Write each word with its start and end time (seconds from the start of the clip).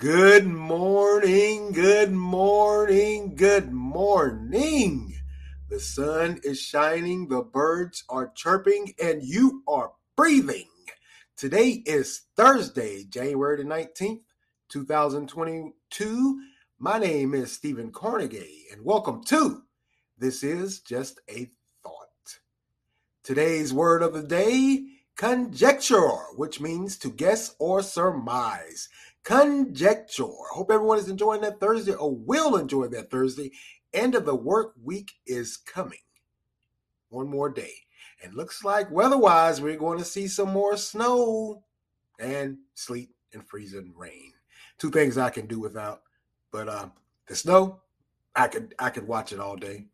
Good 0.00 0.46
morning, 0.46 1.72
good 1.72 2.10
morning, 2.10 3.36
good 3.36 3.70
morning. 3.70 5.14
The 5.68 5.78
sun 5.78 6.40
is 6.42 6.58
shining, 6.58 7.28
the 7.28 7.42
birds 7.42 8.04
are 8.08 8.32
chirping, 8.34 8.94
and 8.98 9.22
you 9.22 9.62
are 9.68 9.92
breathing. 10.16 10.70
Today 11.36 11.82
is 11.84 12.22
Thursday, 12.34 13.04
January 13.10 13.58
the 13.58 13.64
19th, 13.64 14.22
2022. 14.70 16.42
My 16.78 16.98
name 16.98 17.34
is 17.34 17.52
Stephen 17.52 17.92
Carnegie, 17.92 18.68
and 18.72 18.82
welcome 18.82 19.22
to 19.24 19.64
This 20.16 20.42
is 20.42 20.80
Just 20.80 21.20
a 21.28 21.50
Thought. 21.84 22.38
Today's 23.22 23.74
word 23.74 24.02
of 24.02 24.14
the 24.14 24.22
day 24.22 24.86
conjecture, 25.20 26.16
which 26.36 26.62
means 26.62 26.96
to 26.96 27.10
guess 27.10 27.54
or 27.58 27.82
surmise 27.82 28.88
conjecture. 29.24 30.24
Hope 30.52 30.70
everyone 30.70 30.98
is 30.98 31.08
enjoying 31.08 31.40
that 31.42 31.60
Thursday 31.60 31.94
or 31.94 32.14
will 32.14 32.56
enjoy 32.56 32.88
that 32.88 33.10
Thursday. 33.10 33.52
End 33.92 34.14
of 34.14 34.24
the 34.24 34.34
work 34.34 34.74
week 34.82 35.12
is 35.26 35.56
coming. 35.56 35.98
One 37.08 37.28
more 37.28 37.48
day. 37.50 37.72
And 38.22 38.34
looks 38.34 38.64
like 38.64 38.90
weather-wise, 38.90 39.60
we're 39.60 39.76
going 39.76 39.98
to 39.98 40.04
see 40.04 40.28
some 40.28 40.50
more 40.50 40.76
snow 40.76 41.64
and 42.18 42.58
sleet 42.74 43.10
and 43.32 43.46
freezing 43.48 43.92
rain. 43.96 44.32
Two 44.78 44.90
things 44.90 45.16
I 45.16 45.30
can 45.30 45.46
do 45.46 45.58
without. 45.58 46.02
But 46.52 46.68
uh, 46.68 46.88
the 47.26 47.34
snow, 47.34 47.80
I 48.36 48.48
could 48.48 48.74
I 48.78 48.90
could 48.90 49.06
watch 49.06 49.32
it 49.32 49.40
all 49.40 49.56
day. 49.56 49.86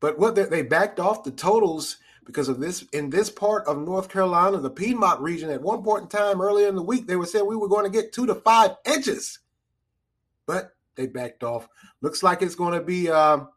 But 0.00 0.18
what 0.18 0.34
they, 0.34 0.44
they 0.44 0.62
backed 0.62 1.00
off 1.00 1.24
the 1.24 1.30
totals 1.30 1.98
because 2.24 2.48
of 2.48 2.60
this 2.60 2.82
in 2.92 3.10
this 3.10 3.30
part 3.30 3.66
of 3.66 3.78
North 3.78 4.08
Carolina, 4.08 4.58
the 4.58 4.70
Piedmont 4.70 5.20
region, 5.20 5.50
at 5.50 5.62
one 5.62 5.82
point 5.82 6.02
in 6.02 6.08
time 6.08 6.40
earlier 6.40 6.68
in 6.68 6.74
the 6.74 6.82
week, 6.82 7.06
they 7.06 7.16
were 7.16 7.26
saying 7.26 7.46
we 7.46 7.56
were 7.56 7.68
going 7.68 7.84
to 7.84 7.90
get 7.90 8.12
two 8.12 8.26
to 8.26 8.34
five 8.34 8.72
inches, 8.86 9.40
but 10.46 10.74
they 10.96 11.06
backed 11.06 11.42
off. 11.42 11.68
Looks 12.00 12.22
like 12.22 12.42
it's 12.42 12.54
going 12.54 12.74
to 12.74 12.84
be 12.84 13.10
um, 13.10 13.48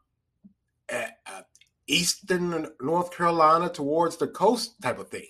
eastern 1.86 2.68
North 2.80 3.16
Carolina 3.16 3.68
towards 3.68 4.16
the 4.16 4.28
coast 4.28 4.80
type 4.82 4.98
of 4.98 5.08
thing. 5.08 5.28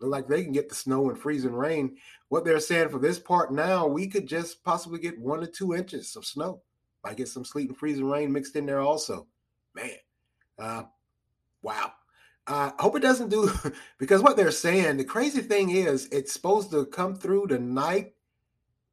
Look 0.00 0.10
like 0.10 0.28
they 0.28 0.42
can 0.42 0.52
get 0.52 0.68
the 0.68 0.74
snow 0.74 1.10
and 1.10 1.18
freezing 1.18 1.54
rain. 1.54 1.96
What 2.28 2.44
they're 2.44 2.60
saying 2.60 2.88
for 2.90 2.98
this 2.98 3.18
part 3.18 3.52
now, 3.52 3.86
we 3.86 4.06
could 4.06 4.26
just 4.26 4.62
possibly 4.64 4.98
get 4.98 5.18
one 5.18 5.40
to 5.40 5.46
two 5.46 5.74
inches 5.74 6.16
of 6.16 6.24
snow. 6.24 6.62
Might 7.04 7.16
get 7.16 7.28
some 7.28 7.44
sleet 7.44 7.68
and 7.68 7.76
freezing 7.76 8.08
rain 8.08 8.32
mixed 8.32 8.56
in 8.56 8.66
there 8.66 8.80
also. 8.80 9.26
Man, 9.74 9.90
uh, 10.58 10.84
wow. 11.62 11.92
I 12.50 12.72
hope 12.80 12.96
it 12.96 13.02
doesn't 13.02 13.28
do 13.28 13.48
because 13.98 14.22
what 14.22 14.36
they're 14.36 14.50
saying, 14.50 14.96
the 14.96 15.04
crazy 15.04 15.40
thing 15.40 15.70
is, 15.70 16.08
it's 16.10 16.32
supposed 16.32 16.72
to 16.72 16.84
come 16.86 17.14
through 17.14 17.46
the 17.48 17.60
night 17.60 18.14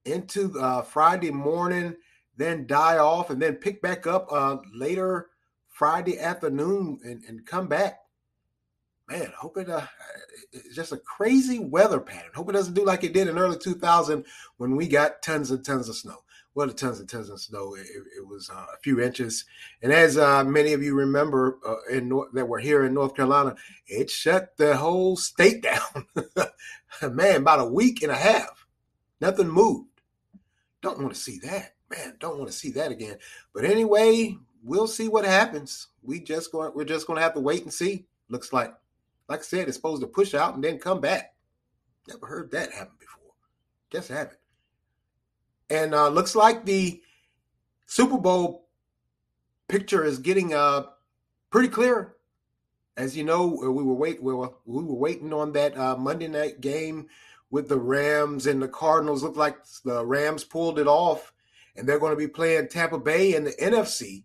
into 0.06 0.58
uh, 0.60 0.84
Friday 0.84 1.32
morning, 1.32 1.96
then 2.36 2.68
die 2.68 3.00
off, 3.00 3.32
and 3.32 3.42
then 3.42 3.56
pick 3.56 3.82
back 3.82 4.06
up 4.06 4.28
uh, 4.32 4.58
later 4.74 5.30
Friday 5.70 6.20
afternoon 6.20 7.00
and, 7.04 7.24
and 7.28 7.48
come 7.48 7.68
back. 7.68 8.00
Man, 9.10 9.28
I 9.28 9.40
hope 9.40 9.58
it. 9.58 9.70
Uh, 9.70 9.88
it's 10.52 10.76
just 10.76 10.92
a 10.92 10.98
crazy 10.98 11.58
weather 11.58 12.00
pattern. 12.00 12.32
Hope 12.36 12.50
it 12.50 12.54
doesn't 12.54 12.76
do 12.76 12.86
like 12.86 13.04
it 13.04 13.14
did 13.14 13.28
in 13.28 13.40
early 13.40 13.58
2000 13.58 14.24
when 14.58 14.76
we 14.76 14.88
got 14.88 15.24
tons 15.24 15.50
and 15.50 15.66
tons 15.66 15.90
of 15.90 15.96
snow 15.96 16.18
well, 16.58 16.68
tons 16.70 17.00
and 17.00 17.08
tons 17.08 17.30
of 17.30 17.40
snow. 17.40 17.76
It, 17.76 17.86
it 18.18 18.28
was 18.28 18.50
uh, 18.50 18.66
a 18.74 18.80
few 18.82 19.00
inches, 19.00 19.46
and 19.84 19.94
as 19.94 20.18
uh, 20.18 20.44
many 20.44 20.74
of 20.74 20.82
you 20.82 20.96
remember, 20.96 21.60
uh, 21.64 21.76
in 21.96 22.10
North, 22.10 22.30
that 22.34 22.48
were 22.48 22.58
here 22.58 22.84
in 22.84 22.96
North 22.96 23.16
Carolina, 23.16 23.56
it 23.86 24.10
shut 24.10 24.58
the 24.58 24.76
whole 24.76 25.16
state 25.16 25.62
down. 25.62 26.08
man, 27.14 27.42
about 27.42 27.60
a 27.60 27.66
week 27.66 28.02
and 28.02 28.12
a 28.12 28.16
half, 28.16 28.66
nothing 29.22 29.48
moved. 29.48 30.02
Don't 30.82 31.00
want 31.00 31.14
to 31.14 31.20
see 31.20 31.38
that, 31.44 31.76
man. 31.92 32.16
Don't 32.20 32.40
want 32.40 32.50
to 32.50 32.58
see 32.58 32.72
that 32.72 32.92
again. 32.92 33.20
But 33.54 33.64
anyway, 33.64 34.36
we'll 34.64 34.88
see 34.88 35.08
what 35.08 35.26
happens. 35.26 35.90
We 36.02 36.22
just 36.22 36.52
going, 36.52 36.72
we're 36.74 36.86
just 36.86 37.06
going 37.06 37.18
to 37.18 37.24
have 37.24 37.36
to 37.36 37.40
wait 37.40 37.62
and 37.62 37.74
see. 37.74 38.08
Looks 38.30 38.52
like, 38.52 38.74
like 39.30 39.42
I 39.42 39.44
said, 39.44 39.68
it's 39.68 39.78
supposed 39.78 40.02
to 40.02 40.08
push 40.08 40.34
out 40.34 40.56
and 40.56 40.64
then 40.64 40.80
come 40.80 41.02
back. 41.02 41.36
Never 42.08 42.26
heard 42.26 42.50
that 42.50 42.72
happen 42.72 42.96
before. 43.00 43.34
Just 43.92 44.10
haven't. 44.10 44.40
And 45.70 45.94
uh, 45.94 46.10
looks 46.10 46.36
like 46.36 46.66
the 46.66 47.02
Super 47.86 48.18
Bowl 48.18 48.68
picture 49.68 50.04
is 50.04 50.20
getting 50.20 50.54
uh, 50.54 50.84
pretty 51.50 51.68
clear. 51.68 52.16
As 52.96 53.16
you 53.16 53.24
know, 53.24 53.48
we 53.48 53.84
were 53.84 53.94
wait 53.94 54.24
we 54.24 54.34
were, 54.34 54.52
we 54.66 54.84
were 54.84 54.96
waiting 54.96 55.32
on 55.32 55.52
that 55.54 55.78
uh, 55.78 55.96
Monday 55.96 56.28
night 56.28 56.62
game 56.62 57.08
with 57.52 57.70
the 57.70 57.78
Rams 57.78 58.48
and 58.48 58.62
the 58.62 58.68
Cardinals. 58.68 59.24
Looked 59.24 59.38
like 59.38 59.58
the 59.86 60.06
Rams 60.06 60.44
pulled 60.44 60.80
it 60.80 60.88
off, 60.88 61.32
and 61.76 61.88
they're 61.88 62.00
going 62.00 62.14
to 62.14 62.18
be 62.18 62.28
playing 62.28 62.70
Tampa 62.70 62.98
Bay 62.98 63.36
in 63.36 63.44
the 63.44 63.52
NFC, 63.52 64.24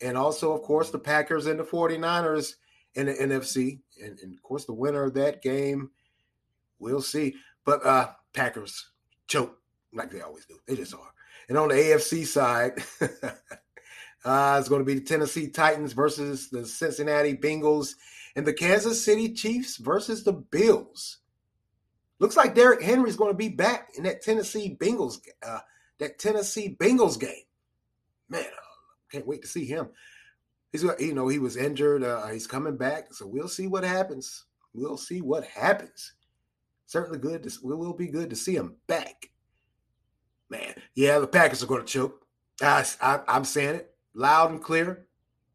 and 0.00 0.16
also, 0.16 0.52
of 0.52 0.62
course, 0.62 0.90
the 0.90 0.98
Packers 0.98 1.46
and 1.46 1.58
the 1.58 1.64
49ers 1.64 2.54
in 2.94 3.06
the 3.06 3.14
NFC. 3.14 3.80
And, 4.02 4.18
and 4.20 4.34
of 4.34 4.42
course, 4.42 4.66
the 4.66 4.72
winner 4.72 5.04
of 5.04 5.14
that 5.14 5.42
game, 5.42 5.90
we'll 6.78 7.02
see. 7.02 7.34
But 7.64 7.84
uh, 7.84 8.10
Packers 8.32 8.90
choke 9.26 9.58
like 9.92 10.10
they 10.10 10.20
always 10.20 10.46
do. 10.46 10.56
They 10.66 10.76
just 10.76 10.94
are. 10.94 11.12
And 11.48 11.56
on 11.56 11.68
the 11.68 11.74
AFC 11.74 12.26
side, 12.26 12.72
uh, 14.24 14.56
it's 14.58 14.68
going 14.68 14.80
to 14.80 14.84
be 14.84 14.94
the 14.94 15.04
Tennessee 15.04 15.48
Titans 15.48 15.92
versus 15.92 16.50
the 16.50 16.66
Cincinnati 16.66 17.36
Bengals 17.36 17.94
and 18.34 18.46
the 18.46 18.52
Kansas 18.52 19.04
City 19.04 19.32
Chiefs 19.32 19.76
versus 19.76 20.24
the 20.24 20.32
Bills. 20.32 21.18
Looks 22.18 22.36
like 22.36 22.54
Derrick 22.54 22.82
Henry's 22.82 23.16
going 23.16 23.32
to 23.32 23.36
be 23.36 23.48
back 23.48 23.90
in 23.96 24.04
that 24.04 24.22
Tennessee 24.22 24.76
Bengals, 24.80 25.18
uh, 25.46 25.60
that 25.98 26.18
Tennessee 26.18 26.76
Bengals 26.80 27.18
game. 27.18 27.44
Man, 28.28 28.42
uh, 28.42 28.66
can't 29.12 29.26
wait 29.26 29.42
to 29.42 29.48
see 29.48 29.66
him. 29.66 29.88
He's, 30.72 30.82
you 30.98 31.14
know, 31.14 31.28
he 31.28 31.38
was 31.38 31.56
injured. 31.56 32.02
Uh, 32.02 32.26
he's 32.28 32.46
coming 32.46 32.76
back, 32.76 33.14
so 33.14 33.26
we'll 33.26 33.48
see 33.48 33.66
what 33.66 33.84
happens. 33.84 34.44
We'll 34.74 34.96
see 34.96 35.20
what 35.20 35.44
happens. 35.44 36.14
Certainly 36.86 37.18
good. 37.18 37.42
To, 37.42 37.48
it 37.48 37.62
will 37.62 37.94
be 37.94 38.08
good 38.08 38.30
to 38.30 38.36
see 38.36 38.54
him 38.54 38.76
back 38.86 39.30
man, 40.50 40.74
yeah, 40.94 41.18
the 41.18 41.26
Packers 41.26 41.62
are 41.62 41.66
going 41.66 41.82
to 41.82 41.86
choke. 41.86 42.26
I, 42.62 42.84
I, 43.00 43.20
I'm 43.28 43.44
saying 43.44 43.76
it 43.76 43.94
loud 44.14 44.50
and 44.50 44.62
clear. 44.62 45.06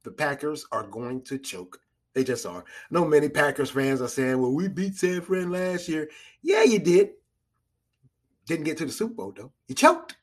The 0.04 0.12
Packers 0.12 0.66
are 0.72 0.84
going 0.84 1.22
to 1.24 1.38
choke. 1.38 1.80
They 2.14 2.24
just 2.24 2.46
are. 2.46 2.60
I 2.60 2.64
know 2.90 3.06
many 3.06 3.30
Packers 3.30 3.70
fans 3.70 4.02
are 4.02 4.08
saying, 4.08 4.42
well, 4.42 4.54
we 4.54 4.68
beat 4.68 4.96
San 4.96 5.22
Fran 5.22 5.52
last 5.52 5.88
year. 5.88 6.10
Yeah, 6.42 6.64
you 6.64 6.80
did. 6.80 7.12
Didn't 8.48 8.66
get 8.66 8.78
to 8.78 8.86
the 8.86 8.92
Super 8.92 9.14
Bowl, 9.14 9.34
though. 9.36 9.52
You 9.68 9.76
choked. 9.76 10.18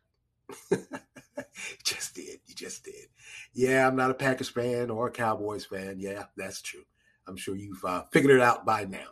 you 0.71 0.79
just 1.85 2.15
did. 2.15 2.41
You 2.47 2.55
just 2.55 2.85
did. 2.85 3.07
Yeah, 3.55 3.87
I'm 3.87 3.97
not 3.97 4.11
a 4.11 4.15
Packers 4.15 4.49
fan 4.49 4.91
or 4.91 5.09
a 5.09 5.11
Cowboys 5.11 5.65
fan. 5.65 5.97
Yeah, 5.99 6.25
that's 6.37 6.61
true. 6.61 6.85
I'm 7.27 7.37
sure 7.37 7.57
you've 7.57 7.85
uh, 7.85 8.05
figured 8.13 8.37
it 8.37 8.43
out 8.43 8.67
by 8.67 8.85
now. 8.85 9.09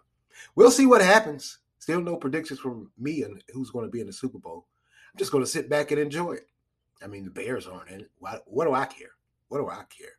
We'll 0.54 0.70
see 0.70 0.86
what 0.86 1.02
happens. 1.02 1.58
Still 1.78 2.00
no 2.00 2.16
predictions 2.16 2.58
from 2.58 2.90
me 2.98 3.22
and 3.22 3.42
who's 3.52 3.70
going 3.70 3.86
to 3.86 3.90
be 3.90 4.00
in 4.00 4.06
the 4.06 4.12
Super 4.12 4.38
Bowl. 4.38 4.66
I'm 5.16 5.18
just 5.18 5.32
going 5.32 5.44
to 5.44 5.50
sit 5.50 5.70
back 5.70 5.90
and 5.92 5.98
enjoy 5.98 6.32
it. 6.32 6.46
I 7.02 7.06
mean, 7.06 7.24
the 7.24 7.30
Bears 7.30 7.66
aren't 7.66 7.88
in 7.88 8.00
it. 8.00 8.10
What, 8.18 8.42
what 8.44 8.66
do 8.66 8.74
I 8.74 8.84
care? 8.84 9.12
What 9.48 9.60
do 9.60 9.68
I 9.70 9.84
care? 9.88 10.12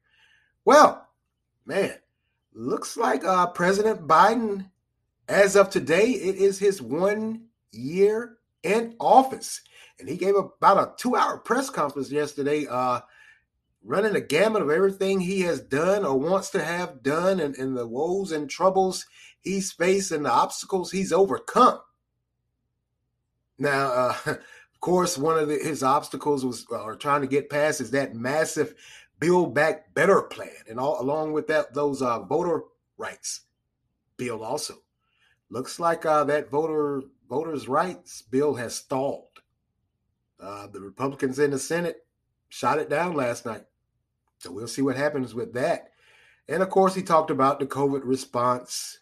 Well, 0.66 1.08
man, 1.68 1.94
looks 2.52 2.97
like 2.97 3.24
uh, 3.24 3.46
President 3.46 4.08
Biden, 4.08 4.72
as 5.30 5.56
of 5.56 5.69
today, 5.69 6.09
it 6.09 6.38
is 6.38 6.58
his 6.58 6.81
one 6.81 7.44
year 7.72 8.38
in 8.63 8.96
office. 9.00 9.62
And 10.00 10.09
he 10.09 10.18
gave 10.18 10.34
about 10.34 10.80
a 10.80 10.94
two 10.97 11.16
hour 11.16 11.38
press 11.38 11.69
conference 11.69 12.09
yesterday, 12.09 12.66
uh, 12.68 13.02
running 13.84 14.16
a 14.16 14.22
gamut 14.22 14.64
of 14.64 14.72
everything 14.72 15.19
he 15.19 15.41
has 15.41 15.62
done 15.62 16.06
or 16.06 16.19
wants 16.19 16.50
to 16.50 16.64
have 16.64 17.03
done 17.03 17.40
and, 17.40 17.56
and 17.56 17.78
the 17.78 17.85
woes 17.85 18.31
and 18.31 18.50
troubles 18.50 19.06
he's 19.41 19.72
faced 19.72 20.12
and 20.12 20.25
the 20.25 20.31
obstacles 20.31 20.91
he's 20.91 21.14
overcome. 21.14 21.81
Now, 23.59 24.14
uh, 24.25 24.35
Of 24.78 24.82
course, 24.82 25.18
one 25.18 25.40
of 25.40 25.47
the, 25.47 25.56
his 25.56 25.82
obstacles 25.82 26.46
was 26.46 26.68
uh, 26.72 26.84
or 26.84 26.96
trying 26.96 27.22
to 27.22 27.28
get 27.28 27.50
past 27.50 27.82
is 27.82 27.90
that 27.91 28.14
massive 28.14 28.76
Build 29.20 29.56
Back 29.56 29.96
Better 29.96 30.22
plan, 30.22 30.52
and 30.70 30.79
all 30.79 31.02
along 31.02 31.34
with 31.34 31.47
that, 31.47 31.74
those 31.74 32.03
uh, 32.03 32.20
voter 32.20 32.62
rights 32.96 33.41
bill 34.18 34.44
also. 34.44 34.76
Looks 35.50 35.79
like 35.79 36.06
uh, 36.06 36.26
that 36.26 36.52
voter 36.52 37.02
voters' 37.28 37.68
rights 37.68 38.22
bill 38.22 38.53
has 38.53 38.76
stalled. 38.76 39.41
Uh, 40.40 40.68
the 40.68 40.79
Republicans 40.79 41.40
in 41.40 41.50
the 41.50 41.58
Senate 41.58 42.06
shot 42.47 42.78
it 42.78 42.88
down 42.88 43.16
last 43.16 43.47
night, 43.47 43.66
so 44.38 44.52
we'll 44.52 44.68
see 44.68 44.84
what 44.84 44.96
happens 44.96 45.34
with 45.34 45.53
that. 45.53 45.90
And 46.47 46.62
of 46.62 46.70
course, 46.70 46.94
he 46.94 47.02
talked 47.02 47.32
about 47.32 47.59
the 47.59 47.66
COVID 47.66 48.02
response. 48.03 49.00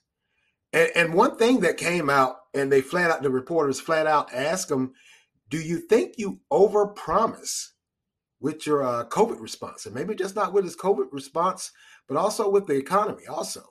And, 0.71 0.89
and 0.95 1.13
one 1.13 1.35
thing 1.35 1.59
that 1.59 1.75
came 1.75 2.09
out, 2.09 2.37
and 2.53 2.71
they 2.71 2.79
flat 2.79 3.11
out, 3.11 3.23
the 3.23 3.29
reporters 3.29 3.81
flat 3.81 4.07
out 4.07 4.33
asked 4.33 4.71
him 4.71 4.93
do 5.49 5.57
you 5.57 5.79
think 5.79 6.15
you 6.17 6.39
overpromise 6.51 7.69
with 8.39 8.65
your 8.65 8.83
uh, 8.83 9.05
COVID 9.05 9.39
response? 9.39 9.85
And 9.85 9.95
maybe 9.95 10.15
just 10.15 10.35
not 10.35 10.53
with 10.53 10.63
his 10.63 10.75
COVID 10.75 11.07
response, 11.11 11.71
but 12.07 12.17
also 12.17 12.49
with 12.49 12.67
the 12.67 12.75
economy 12.75 13.27
also. 13.27 13.63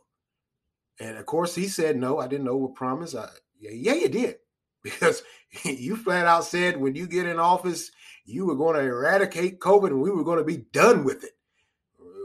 And 1.00 1.19
of 1.19 1.26
course, 1.26 1.55
he 1.55 1.67
said, 1.67 1.97
no, 1.97 2.19
I 2.19 2.29
didn't 2.29 2.47
overpromise. 2.47 3.19
I, 3.19 3.29
yeah, 3.59 3.73
yeah, 3.73 3.94
you 3.94 4.09
did. 4.09 4.37
because 4.82 5.23
you 5.65 5.97
flat 5.97 6.26
out 6.26 6.44
said 6.44 6.76
when 6.76 6.94
you 6.94 7.06
get 7.06 7.26
in 7.26 7.38
office, 7.38 7.91
you 8.27 8.47
were 8.47 8.55
going 8.55 8.77
to 8.77 8.82
eradicate 8.82 9.59
COVID 9.59 9.88
and 9.88 10.00
we 10.00 10.11
were 10.11 10.25
going 10.25 10.38
to 10.38 10.44
be 10.44 10.59
done 10.73 11.05
with 11.05 11.25
it. 11.25 11.32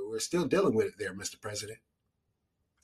We're 0.09 0.19
still 0.19 0.45
dealing 0.45 0.75
with 0.75 0.87
it 0.87 0.93
there, 0.99 1.13
Mr. 1.13 1.39
President. 1.39 1.79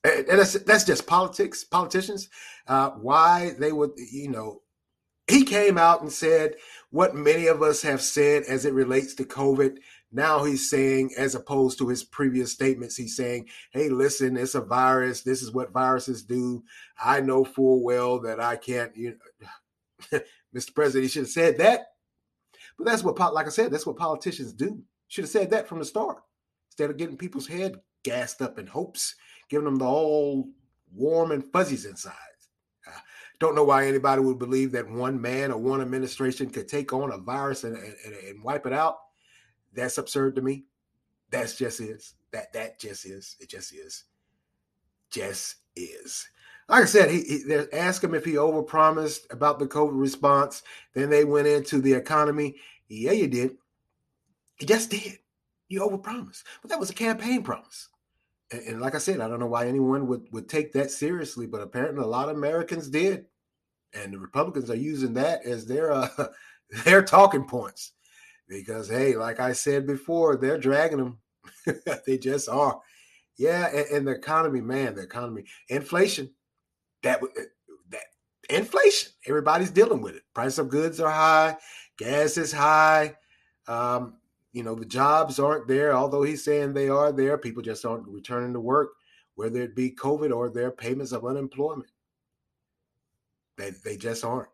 And 0.03 0.27
that's, 0.27 0.53
that's 0.53 0.83
just 0.83 1.07
politics, 1.07 1.63
politicians. 1.63 2.29
Uh, 2.67 2.91
why 2.91 3.55
they 3.59 3.71
would, 3.71 3.91
you 3.97 4.29
know, 4.29 4.61
he 5.27 5.43
came 5.43 5.77
out 5.77 6.01
and 6.01 6.11
said 6.11 6.55
what 6.91 7.15
many 7.15 7.47
of 7.47 7.61
us 7.61 7.81
have 7.81 8.01
said 8.01 8.43
as 8.43 8.65
it 8.65 8.73
relates 8.73 9.13
to 9.15 9.23
COVID. 9.23 9.77
Now 10.11 10.43
he's 10.43 10.69
saying, 10.69 11.11
as 11.17 11.35
opposed 11.35 11.77
to 11.79 11.89
his 11.89 12.03
previous 12.03 12.51
statements, 12.51 12.95
he's 12.95 13.17
saying, 13.17 13.47
hey, 13.71 13.89
listen, 13.89 14.37
it's 14.37 14.55
a 14.55 14.61
virus. 14.61 15.21
This 15.21 15.41
is 15.41 15.51
what 15.51 15.73
viruses 15.73 16.23
do. 16.23 16.63
I 17.03 17.21
know 17.21 17.43
full 17.43 17.83
well 17.83 18.19
that 18.21 18.39
I 18.39 18.55
can't, 18.55 18.95
you 18.95 19.17
know, 20.11 20.19
Mr. 20.55 20.73
President, 20.73 21.03
he 21.03 21.09
should 21.09 21.23
have 21.23 21.29
said 21.29 21.57
that. 21.57 21.87
But 22.77 22.85
that's 22.85 23.03
what, 23.03 23.19
like 23.33 23.47
I 23.47 23.49
said, 23.49 23.71
that's 23.71 23.85
what 23.85 23.97
politicians 23.97 24.53
do. 24.53 24.81
Should 25.07 25.23
have 25.23 25.31
said 25.31 25.49
that 25.51 25.67
from 25.67 25.79
the 25.79 25.85
start 25.85 26.21
instead 26.69 26.89
of 26.89 26.97
getting 26.97 27.17
people's 27.17 27.47
head 27.47 27.75
gassed 28.03 28.41
up 28.41 28.59
in 28.59 28.67
hopes, 28.67 29.15
giving 29.49 29.65
them 29.65 29.77
the 29.77 29.85
all 29.85 30.47
warm 30.93 31.31
and 31.31 31.43
fuzzies 31.51 31.85
inside. 31.85 32.13
Don't 33.39 33.55
know 33.55 33.63
why 33.63 33.85
anybody 33.85 34.21
would 34.21 34.39
believe 34.39 34.71
that 34.71 34.89
one 34.89 35.19
man 35.19 35.51
or 35.51 35.57
one 35.57 35.81
administration 35.81 36.49
could 36.49 36.67
take 36.67 36.93
on 36.93 37.11
a 37.11 37.17
virus 37.17 37.63
and, 37.63 37.75
and, 37.75 38.15
and 38.27 38.43
wipe 38.43 38.65
it 38.65 38.73
out. 38.73 38.97
That's 39.73 39.97
absurd 39.97 40.35
to 40.35 40.41
me. 40.41 40.65
That's 41.31 41.57
just 41.57 41.81
is. 41.81 42.15
That 42.31 42.53
that 42.53 42.79
just 42.79 43.05
is. 43.05 43.35
It 43.39 43.49
just 43.49 43.73
is. 43.73 44.05
Just 45.09 45.55
is. 45.75 46.27
Like 46.67 46.83
I 46.83 46.85
said, 46.85 47.11
he, 47.11 47.21
he 47.21 47.43
they 47.43 47.67
asked 47.71 48.03
him 48.03 48.15
if 48.15 48.25
he 48.25 48.33
overpromised 48.33 49.31
about 49.31 49.59
the 49.59 49.67
COVID 49.67 49.99
response. 49.99 50.63
Then 50.93 51.09
they 51.09 51.25
went 51.25 51.47
into 51.47 51.81
the 51.81 51.93
economy. 51.93 52.55
Yeah, 52.87 53.11
you 53.11 53.27
did. 53.27 53.57
You 54.59 54.67
just 54.67 54.89
did. 54.89 55.19
You 55.67 55.81
overpromised. 55.81 56.43
But 56.61 56.69
that 56.69 56.79
was 56.79 56.89
a 56.89 56.93
campaign 56.93 57.43
promise. 57.43 57.89
And, 58.51 58.79
like 58.79 58.95
I 58.95 58.99
said, 58.99 59.21
I 59.21 59.27
don't 59.27 59.39
know 59.39 59.47
why 59.47 59.67
anyone 59.67 60.07
would, 60.07 60.27
would 60.31 60.47
take 60.47 60.71
that 60.73 60.91
seriously, 60.91 61.47
but 61.47 61.61
apparently 61.61 62.03
a 62.03 62.07
lot 62.07 62.29
of 62.29 62.37
Americans 62.37 62.89
did. 62.89 63.25
And 63.93 64.13
the 64.13 64.19
Republicans 64.19 64.69
are 64.69 64.75
using 64.75 65.13
that 65.15 65.45
as 65.45 65.65
their 65.65 65.91
uh, 65.91 66.09
their 66.83 67.03
talking 67.03 67.45
points. 67.45 67.93
Because 68.47 68.89
hey, 68.89 69.15
like 69.15 69.39
I 69.39 69.53
said 69.53 69.87
before, 69.87 70.35
they're 70.35 70.59
dragging 70.59 70.97
them. 70.97 71.19
they 72.05 72.17
just 72.17 72.47
are. 72.49 72.79
Yeah, 73.37 73.67
and, 73.67 73.85
and 73.87 74.07
the 74.07 74.11
economy, 74.11 74.61
man, 74.61 74.95
the 74.95 75.01
economy, 75.01 75.45
inflation, 75.69 76.29
that 77.03 77.21
that 77.89 78.03
inflation. 78.49 79.11
Everybody's 79.27 79.71
dealing 79.71 80.01
with 80.01 80.15
it. 80.15 80.23
Price 80.33 80.57
of 80.57 80.69
goods 80.69 80.99
are 80.99 81.11
high, 81.11 81.57
gas 81.97 82.37
is 82.37 82.51
high. 82.51 83.15
Um, 83.67 84.17
you 84.55 84.63
know, 84.63 84.73
the 84.73 84.85
jobs 84.85 85.37
aren't 85.37 85.67
there, 85.67 85.93
although 85.93 86.23
he's 86.23 86.41
saying 86.41 86.73
they 86.73 86.87
are 86.87 87.11
there. 87.11 87.37
People 87.37 87.61
just 87.61 87.83
aren't 87.83 88.07
returning 88.07 88.53
to 88.53 88.59
work, 88.61 88.91
whether 89.35 89.61
it 89.61 89.75
be 89.75 89.91
COVID 89.91 90.33
or 90.33 90.49
their 90.49 90.71
payments 90.71 91.11
of 91.11 91.25
unemployment. 91.25 91.91
They, 93.57 93.71
they 93.71 93.97
just 93.97 94.23
aren't. 94.23 94.47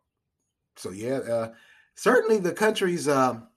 So, 0.75 0.89
yeah, 0.89 1.17
uh, 1.17 1.53
certainly 1.93 2.39
the 2.39 2.51
country's 2.51 3.07
um, 3.07 3.47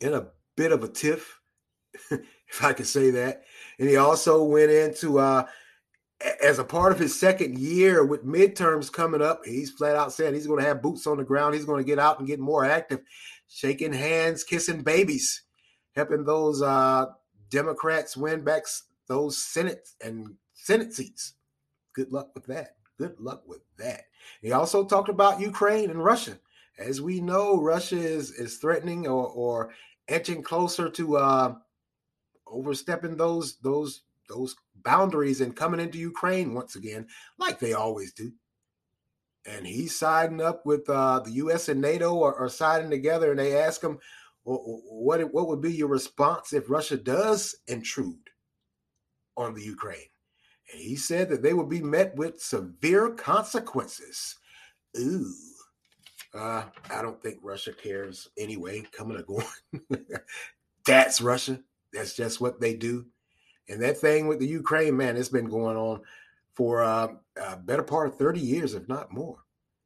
in 0.00 0.14
a 0.14 0.28
bit 0.56 0.72
of 0.72 0.82
a 0.82 0.88
tiff, 0.88 1.38
if 2.10 2.64
I 2.64 2.72
could 2.72 2.86
say 2.86 3.10
that. 3.10 3.42
And 3.78 3.86
he 3.86 3.96
also 3.96 4.42
went 4.42 4.70
into, 4.70 5.18
uh, 5.18 5.44
as 6.42 6.58
a 6.58 6.64
part 6.64 6.90
of 6.90 6.98
his 6.98 7.20
second 7.20 7.58
year 7.58 8.02
with 8.02 8.24
midterms 8.24 8.90
coming 8.90 9.20
up, 9.20 9.44
he's 9.44 9.72
flat 9.72 9.94
out 9.94 10.10
said 10.10 10.32
he's 10.32 10.46
going 10.46 10.62
to 10.62 10.66
have 10.66 10.80
boots 10.80 11.06
on 11.06 11.18
the 11.18 11.24
ground. 11.24 11.54
He's 11.54 11.66
going 11.66 11.84
to 11.84 11.86
get 11.86 11.98
out 11.98 12.18
and 12.18 12.26
get 12.26 12.40
more 12.40 12.64
active 12.64 13.00
shaking 13.54 13.92
hands, 13.92 14.42
kissing 14.42 14.82
babies, 14.82 15.42
helping 15.94 16.24
those 16.24 16.60
uh, 16.60 17.06
Democrats 17.50 18.16
win 18.16 18.42
back 18.42 18.64
those 19.06 19.38
Senate 19.38 19.88
and 20.02 20.34
Senate 20.54 20.92
seats. 20.92 21.34
Good 21.94 22.10
luck 22.10 22.30
with 22.34 22.46
that. 22.46 22.76
Good 22.98 23.20
luck 23.20 23.42
with 23.46 23.60
that. 23.78 24.06
He 24.42 24.50
also 24.50 24.84
talked 24.84 25.08
about 25.08 25.40
Ukraine 25.40 25.90
and 25.90 26.02
Russia. 26.04 26.38
As 26.78 27.00
we 27.00 27.20
know, 27.20 27.60
Russia 27.60 27.96
is 27.96 28.32
is 28.32 28.56
threatening 28.56 29.06
or, 29.06 29.28
or 29.28 29.70
edging 30.08 30.42
closer 30.42 30.88
to 30.90 31.16
uh, 31.16 31.54
overstepping 32.48 33.16
those 33.16 33.58
those 33.58 34.02
those 34.28 34.56
boundaries 34.82 35.40
and 35.40 35.54
coming 35.54 35.78
into 35.78 35.98
Ukraine 35.98 36.54
once 36.54 36.74
again, 36.74 37.06
like 37.38 37.60
they 37.60 37.74
always 37.74 38.12
do 38.12 38.32
and 39.46 39.66
he's 39.66 39.98
siding 39.98 40.40
up 40.40 40.64
with 40.64 40.88
uh, 40.88 41.20
the 41.20 41.32
U.S. 41.32 41.68
and 41.68 41.80
NATO 41.80 42.22
are, 42.22 42.34
are 42.34 42.48
siding 42.48 42.90
together, 42.90 43.30
and 43.30 43.38
they 43.38 43.56
ask 43.56 43.82
him, 43.82 43.98
well, 44.44 44.80
"What 44.88 45.20
what 45.32 45.48
would 45.48 45.60
be 45.60 45.72
your 45.72 45.88
response 45.88 46.52
if 46.52 46.70
Russia 46.70 46.96
does 46.96 47.56
intrude 47.66 48.30
on 49.36 49.54
the 49.54 49.62
Ukraine?" 49.62 50.08
And 50.72 50.80
he 50.80 50.96
said 50.96 51.28
that 51.28 51.42
they 51.42 51.52
would 51.52 51.68
be 51.68 51.82
met 51.82 52.14
with 52.16 52.40
severe 52.40 53.10
consequences. 53.10 54.36
Ooh, 54.98 55.32
uh, 56.34 56.64
I 56.90 57.02
don't 57.02 57.22
think 57.22 57.38
Russia 57.42 57.72
cares 57.72 58.28
anyway, 58.38 58.82
coming 58.92 59.18
or 59.18 59.22
going. 59.22 59.46
That's 60.86 61.20
Russia. 61.20 61.60
That's 61.92 62.14
just 62.14 62.40
what 62.40 62.60
they 62.60 62.74
do. 62.74 63.06
And 63.68 63.80
that 63.82 63.98
thing 63.98 64.26
with 64.26 64.40
the 64.40 64.46
Ukraine, 64.46 64.96
man, 64.96 65.16
it's 65.16 65.28
been 65.28 65.48
going 65.48 65.76
on 65.76 66.02
for 66.54 66.82
uh, 66.82 67.08
a 67.36 67.56
better 67.56 67.82
part 67.82 68.08
of 68.08 68.16
30 68.16 68.40
years, 68.40 68.74
if 68.74 68.88
not 68.88 69.12
more. 69.12 69.38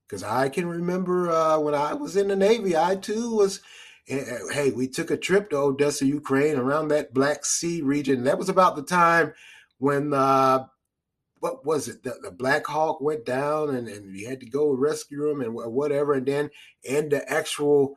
Because 0.07 0.23
I 0.23 0.49
can 0.49 0.67
remember 0.67 1.31
uh, 1.31 1.59
when 1.59 1.75
I 1.75 1.95
was 1.95 2.17
in 2.17 2.29
the 2.29 2.37
Navy, 2.37 2.77
I 2.77 2.97
too 2.97 3.35
was. 3.35 3.61
Eh, 4.09 4.25
eh, 4.27 4.39
hey, 4.53 4.71
we 4.71 4.89
took 4.89 5.11
a 5.11 5.19
trip 5.19 5.51
to 5.51 5.59
Odessa, 5.59 6.07
Ukraine, 6.07 6.57
around 6.57 6.89
that 6.89 7.13
Black 7.13 7.45
Sea 7.45 7.83
region. 7.83 8.25
That 8.25 8.39
was 8.39 8.49
about 8.49 8.75
the 8.75 8.83
time 8.83 9.35
when 9.77 10.15
uh, 10.15 10.65
what 11.41 11.65
was 11.65 11.89
it? 11.89 12.03
The, 12.03 12.17
the, 12.23 12.31
Black 12.31 12.67
Hawk 12.67 13.01
went 13.01 13.25
down, 13.25 13.75
and, 13.75 13.87
and 13.87 14.13
we 14.13 14.25
had 14.25 14.41
to 14.41 14.47
go 14.47 14.71
rescue 14.71 15.29
them 15.29 15.41
and 15.41 15.53
whatever. 15.53 16.15
And 16.15 16.27
then 16.27 16.51
in 16.85 17.11
the 17.11 17.31
actual 17.31 17.97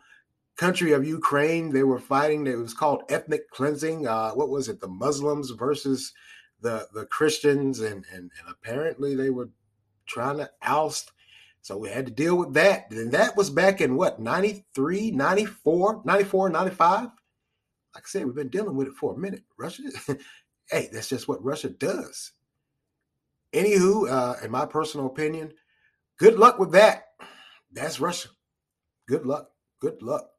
country 0.58 0.92
of 0.92 1.08
Ukraine, 1.08 1.72
they 1.72 1.84
were 1.84 2.00
fighting. 2.00 2.46
It 2.46 2.58
was 2.58 2.74
called 2.74 3.04
ethnic 3.10 3.50
cleansing. 3.50 4.08
Uh, 4.08 4.32
what 4.32 4.50
was 4.50 4.70
it? 4.70 4.80
The 4.80 4.88
Muslims 4.88 5.52
versus 5.52 6.14
the 6.62 6.88
the 6.94 7.06
Christians, 7.06 7.80
and 7.80 8.06
and, 8.12 8.32
and 8.40 8.50
apparently 8.50 9.16
they 9.16 9.30
were 9.30 9.50
trying 10.06 10.38
to 10.38 10.50
oust. 10.62 11.12
So 11.62 11.78
we 11.78 11.90
had 11.90 12.08
to 12.08 12.12
deal 12.12 12.36
with 12.38 12.54
that. 12.54 12.90
And 12.92 13.12
that 13.12 13.38
was 13.38 13.50
back 13.50 13.82
in 13.82 13.96
what, 13.96 14.20
93, 14.20 15.12
94, 15.12 16.02
94, 16.04 16.50
95? 16.50 17.04
Like 17.04 17.12
I 17.96 18.00
said, 18.06 18.26
we've 18.26 18.34
been 18.34 18.48
dealing 18.48 18.76
with 18.76 18.88
it 18.88 18.96
for 18.96 19.14
a 19.14 19.18
minute. 19.18 19.44
Russia, 19.58 19.84
hey, 20.72 20.90
that's 20.92 21.10
just 21.10 21.28
what 21.28 21.44
Russia 21.44 21.70
does. 21.70 22.32
Anywho, 23.54 24.10
uh, 24.10 24.36
in 24.44 24.50
my 24.50 24.66
personal 24.66 25.06
opinion, 25.06 25.54
good 26.18 26.40
luck 26.40 26.58
with 26.58 26.72
that. 26.72 27.10
That's 27.72 28.00
Russia. 28.00 28.30
Good 29.08 29.26
luck. 29.26 29.52
Good 29.80 30.02
luck. 30.02 30.30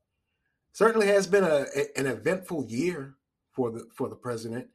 Certainly 0.72 1.08
has 1.08 1.26
been 1.26 1.44
a, 1.44 1.66
an 1.96 2.06
eventful 2.06 2.64
year 2.66 3.16
for 3.52 3.70
the 3.70 3.86
for 3.94 4.08
the 4.08 4.16
president 4.16 4.68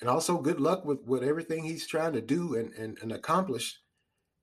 and 0.00 0.08
also 0.08 0.38
good 0.38 0.60
luck 0.60 0.84
with, 0.84 1.00
with 1.04 1.22
everything 1.22 1.64
he's 1.64 1.86
trying 1.86 2.12
to 2.12 2.20
do 2.20 2.54
and, 2.54 2.72
and, 2.74 2.98
and 3.02 3.12
accomplish 3.12 3.78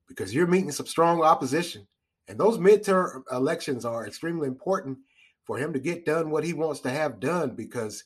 because 0.08 0.34
you're 0.34 0.48
meeting 0.48 0.72
some 0.72 0.86
strong 0.86 1.22
opposition. 1.22 1.88
And 2.28 2.40
those 2.40 2.58
midterm 2.58 3.24
elections 3.32 3.86
are 3.86 4.06
extremely 4.06 4.48
important 4.48 4.98
for 5.46 5.58
him 5.58 5.74
to 5.74 5.80
get 5.80 6.06
done 6.06 6.30
what 6.30 6.44
he 6.44 6.54
wants 6.54 6.82
to 6.82 6.90
have 6.90 7.20
done 7.20 7.56
because 7.56 8.04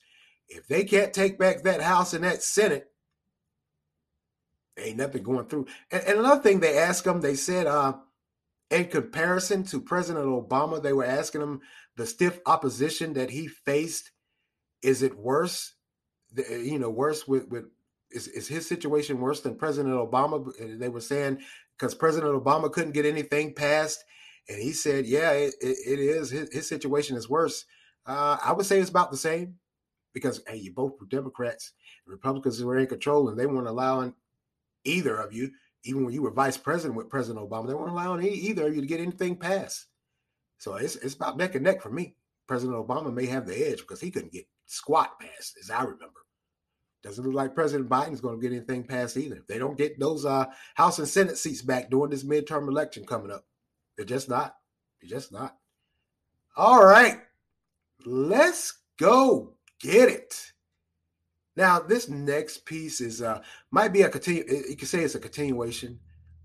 if 0.50 0.68
they 0.68 0.84
can't 0.84 1.14
take 1.14 1.40
back 1.40 1.64
that 1.64 1.82
House 1.82 2.14
and 2.14 2.24
that 2.24 2.44
Senate, 2.44 2.88
ain't 4.78 4.98
nothing 4.98 5.24
going 5.24 5.46
through. 5.46 5.68
And, 5.92 6.04
and 6.04 6.20
another 6.20 6.42
thing 6.42 6.60
they 6.60 6.78
asked 6.78 7.06
him, 7.06 7.22
they 7.22 7.36
said, 7.36 7.68
uh, 7.68 7.94
in 8.70 8.86
comparison 8.86 9.64
to 9.66 9.82
President 9.82 10.26
Obama, 10.26 10.82
they 10.82 10.94
were 10.94 11.06
asking 11.06 11.42
him 11.42 11.62
the 11.98 12.06
stiff 12.06 12.40
opposition 12.46 13.14
that 13.14 13.32
he 13.32 13.48
faced. 13.48 14.12
Is 14.82 15.02
it 15.02 15.18
worse 15.18 15.74
you 16.36 16.80
know, 16.80 16.90
worse 16.90 17.28
with 17.28 17.48
with 17.50 17.66
is, 18.12 18.28
is 18.28 18.48
his 18.48 18.68
situation 18.68 19.20
worse 19.20 19.42
than 19.42 19.56
President 19.56 19.96
Obama? 19.96 20.52
They 20.80 20.90
were 20.90 21.02
saying 21.02 21.40
because 21.78 21.96
President 21.96 22.34
Obama 22.34 22.72
couldn't 22.72 22.94
get 22.94 23.06
anything 23.06 23.54
passed, 23.54 24.04
and 24.48 24.62
he 24.62 24.72
said, 24.72 25.06
"Yeah, 25.06 25.32
it, 25.32 25.54
it, 25.62 26.00
is. 26.00 26.30
His, 26.30 26.54
his, 26.54 26.68
situation 26.68 27.18
is 27.18 27.30
worse." 27.30 27.66
Uh, 28.06 28.38
I 28.44 28.54
would 28.54 28.66
say 28.66 28.80
it's 28.80 28.90
about 28.90 29.12
the 29.12 29.18
same 29.18 29.56
because 30.14 30.42
hey, 30.48 30.58
you 30.58 30.72
both 30.74 31.00
were 31.00 31.08
Democrats, 31.08 31.74
Republicans 32.06 32.64
were 32.64 32.78
in 32.78 32.88
control, 32.88 33.30
and 33.30 33.40
they 33.40 33.46
weren't 33.46 33.68
allowing 33.68 34.14
either 34.84 35.16
of 35.16 35.34
you, 35.34 35.52
even 35.84 36.04
when 36.04 36.14
you 36.14 36.22
were 36.22 36.32
vice 36.32 36.58
president 36.58 36.98
with 36.98 37.10
President 37.10 37.48
Obama, 37.48 37.68
they 37.68 37.74
weren't 37.74 37.92
allowing 37.92 38.26
either 38.26 38.68
of 38.68 38.76
you 38.76 38.82
to 38.82 38.88
get 38.88 39.00
anything 39.00 39.36
passed. 39.36 39.88
So 40.58 40.76
it's 40.76 40.96
it's 40.98 41.16
about 41.16 41.38
neck 41.38 41.56
and 41.56 41.64
neck 41.64 41.82
for 41.82 41.90
me. 41.90 42.16
President 42.48 42.78
Obama 42.78 43.14
may 43.14 43.28
have 43.28 43.46
the 43.46 43.70
edge 43.70 43.80
because 43.80 44.02
he 44.02 44.12
couldn't 44.12 44.34
get 44.34 44.48
squat 44.70 45.20
passed, 45.20 45.58
as 45.62 45.70
I 45.70 45.82
remember. 45.82 46.20
Doesn't 47.02 47.24
look 47.24 47.34
like 47.34 47.56
President 47.56 47.90
Biden's 47.90 48.22
going 48.22 48.40
to 48.40 48.42
get 48.42 48.56
anything 48.56 48.84
passed 48.84 49.16
either. 49.18 49.38
If 49.38 49.48
they 49.48 49.58
don't 49.58 49.78
get 49.78 50.00
those 50.00 50.26
uh, 50.26 50.46
House 50.76 51.00
and 51.00 51.08
Senate 51.08 51.38
seats 51.38 51.62
back 51.62 51.90
during 51.90 52.12
this 52.12 52.26
midterm 52.26 52.68
election 52.68 53.06
coming 53.06 53.32
up, 53.32 53.46
They're 53.96 54.06
just 54.06 54.30
not. 54.30 54.56
They're 55.02 55.10
just 55.10 55.32
not. 55.32 55.58
All 56.58 56.86
right. 56.86 57.20
Let's 58.06 58.80
go 58.98 59.56
get 59.80 60.10
it. 60.10 60.52
Now, 61.56 61.80
this 61.80 62.08
next 62.08 62.66
piece 62.66 63.02
is 63.02 63.22
uh 63.22 63.42
might 63.72 63.92
be 63.92 64.04
a 64.04 64.10
continue. 64.10 64.44
You 64.70 64.76
can 64.76 64.88
say 64.88 65.04
it's 65.04 65.16
a 65.16 65.20
continuation 65.20 66.00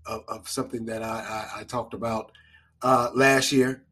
of, 0.05 0.23
of 0.27 0.49
something 0.49 0.85
that 0.85 1.03
I, 1.03 1.49
I, 1.55 1.59
I 1.61 1.63
talked 1.63 1.93
about 1.93 2.31
uh, 2.81 3.09
last 3.13 3.51
year 3.51 3.85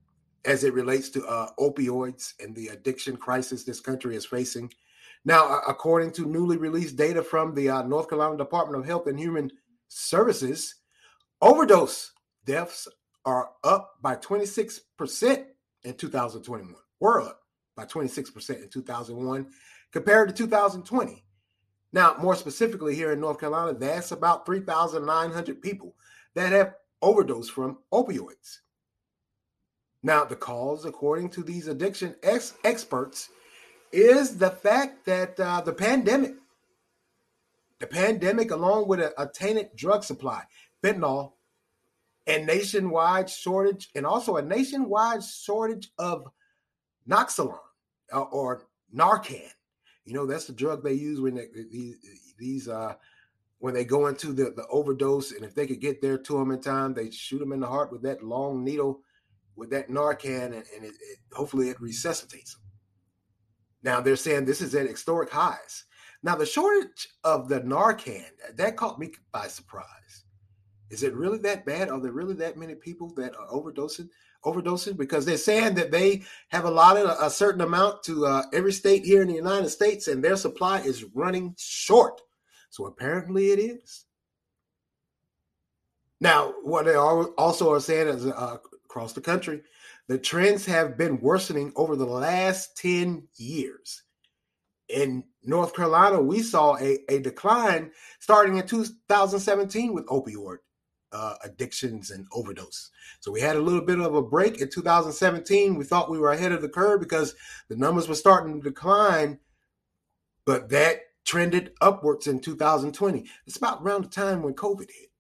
as 0.46 0.64
it 0.64 0.74
relates 0.74 1.10
to 1.10 1.26
uh, 1.26 1.50
opioids 1.60 2.34
and 2.40 2.56
the 2.56 2.68
addiction 2.70 3.18
crisis 3.18 3.64
this 3.64 3.80
country 3.80 4.16
is 4.16 4.26
facing. 4.26 4.72
Now, 5.26 5.62
according 5.68 6.12
to 6.14 6.26
newly 6.26 6.58
released 6.58 6.98
data 6.98 7.24
from 7.24 7.56
the 7.56 7.70
uh, 7.70 7.84
North 7.84 8.10
Carolina 8.10 8.38
Department 8.38 8.80
of 8.80 8.86
Health 8.86 9.08
and 9.08 9.18
Human 9.18 9.52
Services, 9.88 10.76
overdose 11.42 12.12
deaths 12.46 12.88
are 13.26 13.52
up 13.64 13.94
by 14.02 14.18
26% 14.18 14.82
in 15.84 15.94
2021. 15.94 16.76
We're 17.00 17.22
up 17.22 17.42
by 17.76 17.86
26% 17.86 18.64
in 18.64 18.70
2001 18.70 19.48
compared 19.92 20.30
to 20.30 20.36
2020. 20.36 21.24
Now, 21.94 22.16
more 22.20 22.36
specifically, 22.36 22.96
here 22.96 23.14
in 23.14 23.20
North 23.20 23.40
Carolina, 23.40 23.78
that's 23.78 24.12
about 24.12 24.46
3,900 24.46 25.62
people 25.62 25.96
that 26.34 26.52
have 26.52 26.74
overdosed 27.02 27.52
from 27.52 27.78
opioids. 27.94 28.60
Now, 30.04 30.26
the 30.26 30.36
cause, 30.36 30.84
according 30.84 31.30
to 31.30 31.44
these 31.44 31.68
addiction 31.68 32.16
ex- 32.22 32.54
experts, 32.64 33.30
is 33.92 34.38
the 34.38 34.50
fact 34.50 35.06
that 35.06 35.40
uh, 35.40 35.62
the 35.62 35.72
pandemic, 35.72 36.36
the 37.80 37.88
pandemic, 37.88 38.52
along 38.52 38.88
with 38.88 39.00
a, 39.00 39.14
a 39.22 39.28
tainted 39.28 39.76
drug 39.76 40.04
supply, 40.04 40.44
fentanyl, 40.84 41.34
and 42.28 42.46
nationwide 42.46 43.30
shortage, 43.30 43.90
and 43.96 44.06
also 44.06 44.38
a 44.38 44.42
nationwide 44.42 45.24
shortage 45.24 45.90
of 45.98 46.28
naloxone 47.08 47.58
uh, 48.14 48.22
or 48.22 48.66
Narcan. 48.96 49.50
You 50.06 50.14
know, 50.14 50.26
that's 50.26 50.46
the 50.46 50.54
drug 50.54 50.84
they 50.84 50.94
use 50.94 51.22
when 51.22 51.36
they, 51.36 51.48
these 51.72 51.96
these 52.38 52.68
uh 52.68 52.96
when 53.60 53.74
they 53.74 53.86
go 53.86 54.08
into 54.08 54.34
the, 54.34 54.52
the 54.56 54.68
overdose, 54.68 55.32
and 55.32 55.46
if 55.46 55.56
they 55.56 55.66
could 55.66 55.80
get 55.80 56.02
there 56.02 56.18
to 56.18 56.38
them 56.38 56.52
in 56.52 56.60
time, 56.60 56.94
they 56.94 57.10
shoot 57.10 57.40
them 57.40 57.54
in 57.54 57.62
the 57.62 57.68
heart 57.68 57.94
with 57.94 58.02
that 58.02 58.22
long 58.22 58.62
needle, 58.62 59.02
with 59.56 59.70
that 59.72 59.90
Narcan, 59.90 60.46
and, 60.46 60.54
and 60.54 60.84
it, 60.84 60.94
it, 60.94 61.20
hopefully 61.32 61.70
it 61.70 61.82
resuscitates 61.82 62.54
them. 62.54 62.64
Now 63.84 64.02
they're 64.02 64.16
saying 64.16 64.46
this 64.46 64.62
is 64.62 64.74
at 64.76 64.88
historic 64.88 65.30
highs. 65.30 65.86
Now 66.24 66.36
the 66.36 66.46
shortage 66.46 67.10
of 67.24 67.50
the 67.50 67.62
Narcan 67.62 68.26
that 68.56 68.78
caught 68.78 69.00
me 69.00 69.12
by 69.32 69.48
surprise. 69.48 70.26
Is 70.90 71.04
it 71.04 71.14
really 71.14 71.40
that 71.40 71.66
bad? 71.66 71.90
Are 71.90 72.00
there 72.00 72.12
really 72.12 72.36
that 72.36 72.58
many 72.58 72.76
people 72.76 73.14
that 73.16 73.36
are 73.36 73.48
overdosing? 73.48 74.10
overdosing 74.46 74.98
because 74.98 75.26
they're 75.26 75.38
saying 75.38 75.76
that 75.76 75.92
they 75.92 76.24
have 76.50 76.66
allotted 76.66 77.06
a, 77.06 77.26
a 77.26 77.30
certain 77.30 77.62
amount 77.62 78.04
to 78.04 78.26
uh, 78.26 78.44
every 78.54 78.74
state 78.74 79.06
here 79.06 79.22
in 79.22 79.28
the 79.28 79.34
United 79.34 79.70
States 79.70 80.08
and 80.08 80.24
their 80.24 80.36
supply 80.36 80.80
is 80.82 81.06
running 81.14 81.56
short. 81.58 82.22
So 82.70 82.86
apparently 82.86 83.52
it 83.52 83.60
is. 83.60 84.06
Now, 86.20 86.54
what 86.64 86.86
they 86.86 86.96
also 86.96 87.74
are 87.74 87.80
saying 87.80 88.08
is 88.08 88.26
uh, 88.26 88.58
across 88.94 89.14
the 89.14 89.22
country, 89.22 89.60
the 90.08 90.20
trends 90.20 90.68
have 90.68 90.96
been 90.96 91.20
worsening 91.20 91.74
over 91.76 91.96
the 91.96 92.06
last 92.06 92.78
10 92.78 93.28
years. 93.38 94.04
In 94.88 95.24
North 95.44 95.76
Carolina, 95.76 96.22
we 96.22 96.44
saw 96.44 96.78
a, 96.78 97.00
a 97.10 97.20
decline 97.20 97.92
starting 98.20 98.58
in 98.58 98.68
2017 98.68 99.96
with 99.96 100.06
opioid 100.06 100.58
uh, 101.12 101.34
addictions 101.44 102.12
and 102.12 102.28
overdose. 102.34 102.92
So 103.20 103.32
we 103.32 103.42
had 103.42 103.56
a 103.56 103.62
little 103.62 103.82
bit 103.82 104.00
of 104.00 104.14
a 104.14 104.22
break 104.22 104.62
in 104.62 104.70
2017. 104.70 105.76
We 105.76 105.86
thought 105.86 106.12
we 106.12 106.20
were 106.20 106.32
ahead 106.32 106.52
of 106.52 106.62
the 106.62 106.70
curve 106.70 107.00
because 107.00 107.34
the 107.70 107.76
numbers 107.76 108.08
were 108.08 108.14
starting 108.14 108.62
to 108.62 108.70
decline, 108.70 109.40
but 110.46 110.70
that 110.70 111.00
trended 111.26 111.72
upwards 111.82 112.28
in 112.28 112.40
2020. 112.40 113.26
It's 113.48 113.58
about 113.58 113.82
around 113.82 114.04
the 114.04 114.10
time 114.10 114.44
when 114.44 114.54
COVID 114.54 114.92
hit. 114.92 115.13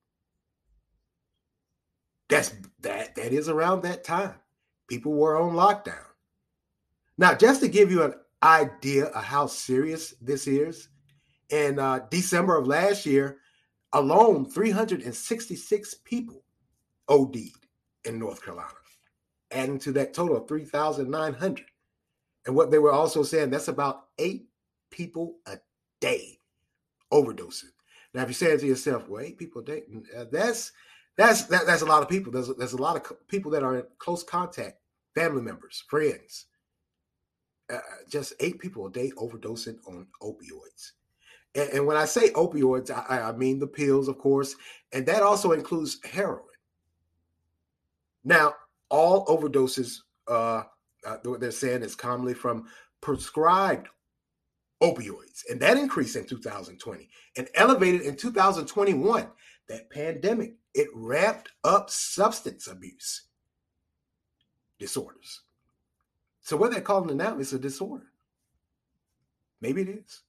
That's 2.34 2.52
that 2.82 3.14
that 3.14 3.32
is 3.32 3.48
around 3.48 3.84
that 3.84 4.04
time. 4.04 4.34
People 4.88 5.14
were 5.14 5.40
on 5.40 5.54
lockdown. 5.54 6.04
Now, 7.16 7.36
just 7.36 7.62
to 7.62 7.68
give 7.68 7.92
you 7.92 8.02
an 8.04 8.16
idea 8.42 9.06
of 9.06 9.24
how 9.24 9.46
serious 9.46 10.16
this 10.20 10.48
is, 10.48 10.90
in 11.50 11.78
uh, 11.78 12.00
December 12.10 12.58
of 12.58 12.66
last 12.66 13.06
year, 13.06 13.38
alone 13.94 14.50
366 14.50 15.94
people 16.04 16.44
OD'd 17.08 17.68
in 18.06 18.18
North 18.18 18.44
Carolina, 18.44 18.74
adding 19.52 19.78
to 19.78 19.92
that 19.92 20.16
total 20.16 20.38
of 20.38 20.48
3,900. 20.48 21.66
And 22.48 22.56
what 22.56 22.72
they 22.72 22.80
were 22.80 22.92
also 22.92 23.22
saying, 23.22 23.52
that's 23.52 23.68
about 23.68 24.08
eight 24.18 24.48
people 24.90 25.36
a 25.46 25.58
day 26.02 26.40
overdosing. 27.12 27.70
Now, 28.16 28.24
if 28.24 28.30
you're 28.30 28.34
saying 28.34 28.60
to 28.62 28.68
yourself, 28.68 29.08
well, 29.08 29.22
eight 29.22 29.38
people 29.38 29.62
a 29.62 29.66
day, 29.66 29.84
uh, 30.18 30.26
that's 30.32 30.72
that's 31.18 31.44
that, 31.46 31.66
that's 31.66 31.82
a 31.82 31.88
lot 31.88 32.02
of 32.02 32.10
people. 32.10 32.32
There's 32.32 32.50
there's 32.58 32.74
a 32.74 32.82
lot 32.82 32.96
of 32.96 33.28
people 33.28 33.52
that 33.52 33.64
are 33.64 33.78
in 33.78 33.84
close 34.00 34.24
contact, 34.24 34.80
family 35.16 35.42
members, 35.42 35.84
friends. 35.88 36.46
Uh, 37.74 37.80
just 38.10 38.34
eight 38.42 38.60
people 38.60 38.86
a 38.88 38.92
day 38.92 39.12
overdosing 39.18 39.78
on 39.88 40.06
opioids. 40.22 40.92
And, 41.56 41.70
and 41.70 41.88
when 41.88 41.96
I 41.96 42.06
say 42.06 42.30
opioids, 42.32 42.92
I, 42.92 43.22
I 43.22 43.32
mean 43.32 43.58
the 43.58 43.68
pills, 43.68 44.08
of 44.08 44.18
course, 44.18 44.56
and 44.92 45.06
that 45.06 45.24
also 45.24 45.54
includes 45.54 46.00
heroin. 46.04 46.44
Now, 48.26 48.54
all 48.90 49.26
overdoses, 49.28 50.00
uh, 50.28 50.64
uh, 51.06 51.18
what 51.24 51.40
they're 51.40 51.52
saying 51.52 51.84
is 51.84 51.96
commonly 51.96 52.34
from 52.34 52.68
prescribed 53.02 53.88
opioids, 54.82 55.44
and 55.50 55.60
that 55.62 55.78
increased 55.78 56.16
in 56.16 56.26
2020 56.26 57.10
and 57.38 57.48
elevated 57.56 58.02
in 58.02 58.16
2021. 58.16 59.28
That 59.70 59.90
pandemic 59.90 60.56
it 60.74 60.88
ramped 60.94 61.50
up 61.64 61.90
substance 61.90 62.68
abuse 62.68 63.28
disorders. 64.80 65.42
So 66.42 66.58
what 66.58 66.72
they're 66.72 66.82
calling 66.82 67.10
it 67.10 67.16
now 67.16 67.38
is 67.40 67.54
a 67.54 67.60
disorder. 67.60 68.08
Maybe 69.62 69.84
it 69.84 69.90
is. 69.90 70.24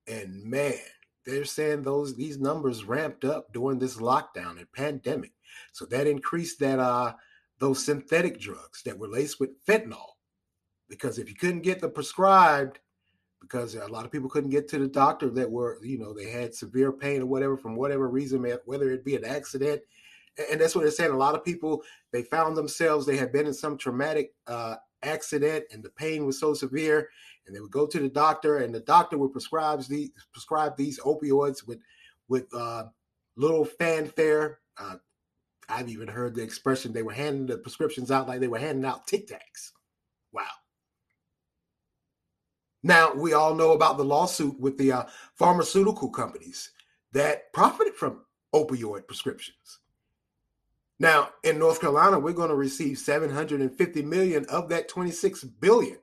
And 0.07 0.43
man, 0.43 0.74
they're 1.25 1.45
saying 1.45 1.83
those 1.83 2.15
these 2.15 2.39
numbers 2.39 2.83
ramped 2.83 3.25
up 3.25 3.51
during 3.53 3.79
this 3.79 3.97
lockdown 3.97 4.57
and 4.57 4.71
pandemic. 4.73 5.33
So 5.71 5.85
that 5.88 6.07
increased 6.07 6.59
that 6.59 6.79
uh 6.79 7.13
those 7.59 7.85
synthetic 7.85 8.39
drugs 8.39 8.81
that 8.83 8.97
were 8.97 9.07
laced 9.07 9.39
with 9.39 9.63
fentanyl. 9.65 10.15
Because 10.89 11.19
if 11.19 11.29
you 11.29 11.35
couldn't 11.35 11.61
get 11.61 11.81
the 11.81 11.89
prescribed, 11.89 12.79
because 13.41 13.75
a 13.75 13.88
lot 13.88 14.05
of 14.05 14.11
people 14.11 14.29
couldn't 14.29 14.49
get 14.49 14.67
to 14.69 14.79
the 14.79 14.88
doctor 14.88 15.29
that 15.29 15.49
were, 15.49 15.77
you 15.83 15.97
know, 15.99 16.13
they 16.13 16.29
had 16.29 16.55
severe 16.55 16.91
pain 16.91 17.21
or 17.21 17.25
whatever 17.25 17.57
from 17.57 17.75
whatever 17.75 18.09
reason, 18.09 18.45
whether 18.65 18.91
it 18.91 19.05
be 19.05 19.15
an 19.15 19.25
accident. 19.25 19.81
And 20.51 20.59
that's 20.59 20.73
what 20.73 20.81
they're 20.81 20.91
saying. 20.91 21.11
A 21.11 21.17
lot 21.17 21.35
of 21.35 21.43
people, 21.43 21.83
they 22.11 22.23
found 22.23 22.55
themselves, 22.55 23.05
they 23.05 23.17
had 23.17 23.31
been 23.31 23.45
in 23.45 23.53
some 23.53 23.77
traumatic 23.77 24.33
uh, 24.47 24.75
accident 25.03 25.65
and 25.72 25.84
the 25.84 25.89
pain 25.91 26.25
was 26.25 26.39
so 26.39 26.53
severe. 26.53 27.10
And 27.46 27.56
they 27.56 27.60
would 27.60 27.72
go 27.72 27.88
to 27.88 28.00
the 28.00 28.10
doctor 28.10 28.60
and 28.60 28.74
the 28.74 28.82
doctor 28.82 29.18
would 29.18 29.32
prescribe 29.32 29.84
these, 29.84 30.12
prescribe 30.32 30.77
these 30.77 31.00
opioids 31.00 31.65
with, 31.65 31.79
with 32.27 32.46
uh, 32.53 32.86
little 33.36 33.65
fanfare. 33.65 34.60
Uh, 34.77 34.96
I've 35.68 35.89
even 35.89 36.08
heard 36.08 36.36
the 36.36 36.44
expression 36.44 36.91
they 36.91 37.03
were 37.03 37.13
handing 37.13 37.46
the 37.46 37.58
prescriptions 37.58 38.12
out 38.12 38.27
like 38.27 38.39
they 38.39 38.48
were 38.48 38.60
handing 38.60 38.86
out 38.86 39.08
Tic 39.08 39.27
Tacs. 39.27 39.72
Wow. 40.32 40.44
Now, 42.82 43.13
we 43.13 43.34
all 43.34 43.56
know 43.56 43.74
about 43.74 43.98
the 43.98 44.06
lawsuit 44.06 44.60
with 44.60 44.77
the 44.77 44.91
uh, 44.91 45.03
pharmaceutical 45.36 46.10
companies 46.10 46.72
that 47.12 47.51
profited 47.53 47.96
from 47.96 48.22
opioid 48.53 49.06
prescriptions. 49.06 49.78
Now, 51.00 51.29
in 51.44 51.58
North 51.58 51.79
Carolina, 51.79 52.20
we're 52.20 52.34
going 52.34 52.50
to 52.50 52.56
receive 52.56 52.98
750 52.98 54.01
million 54.01 54.46
of 54.46 54.70
that 54.70 54.89
26 54.89 55.46
billion. 55.46 55.98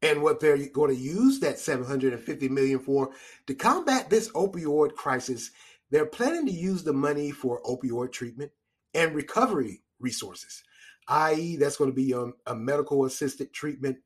And 0.00 0.22
what 0.22 0.38
they're 0.38 0.68
going 0.68 0.94
to 0.94 1.00
use 1.00 1.40
that 1.40 1.58
750 1.58 2.48
million 2.48 2.78
for 2.78 3.10
to 3.48 3.54
combat 3.54 4.08
this 4.08 4.30
opioid 4.30 4.94
crisis, 4.94 5.50
they're 5.90 6.06
planning 6.06 6.46
to 6.46 6.52
use 6.52 6.84
the 6.84 6.92
money 6.92 7.32
for 7.32 7.60
opioid 7.62 8.12
treatment 8.12 8.52
and 8.94 9.14
recovery 9.14 9.82
resources, 9.98 10.62
i.e., 11.08 11.56
that's 11.56 11.76
going 11.76 11.90
to 11.90 11.94
be 11.94 12.12
a, 12.12 12.26
a 12.50 12.54
medical 12.54 13.04
assisted 13.06 13.52
treatment, 13.52 13.96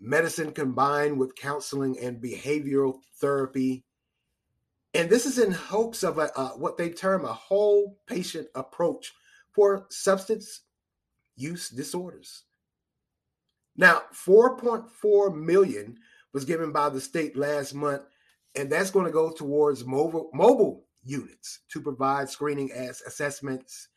medicine 0.00 0.50
combined 0.52 1.18
with 1.18 1.36
counseling 1.36 1.98
and 2.00 2.22
behavioral 2.22 2.98
therapy. 3.20 3.84
And 4.96 5.10
this 5.10 5.26
is 5.26 5.38
in 5.38 5.52
hopes 5.52 6.02
of 6.02 6.16
a, 6.16 6.28
what 6.56 6.78
they 6.78 6.88
term 6.88 7.26
a 7.26 7.32
whole 7.32 7.98
patient 8.06 8.48
approach 8.54 9.12
for 9.52 9.84
substance 9.90 10.62
use 11.36 11.68
disorders. 11.68 12.44
Now, 13.76 14.04
4.4 14.14 15.36
million 15.36 15.98
was 16.32 16.46
given 16.46 16.72
by 16.72 16.88
the 16.88 17.00
state 17.00 17.36
last 17.36 17.74
month, 17.74 18.04
and 18.54 18.72
that's 18.72 18.90
going 18.90 19.04
to 19.04 19.12
go 19.12 19.30
towards 19.30 19.84
mobile 19.84 20.30
mobile 20.32 20.86
units 21.04 21.60
to 21.72 21.82
provide 21.82 22.30
screening 22.30 22.72
as 22.72 23.02
assessments, 23.02 23.88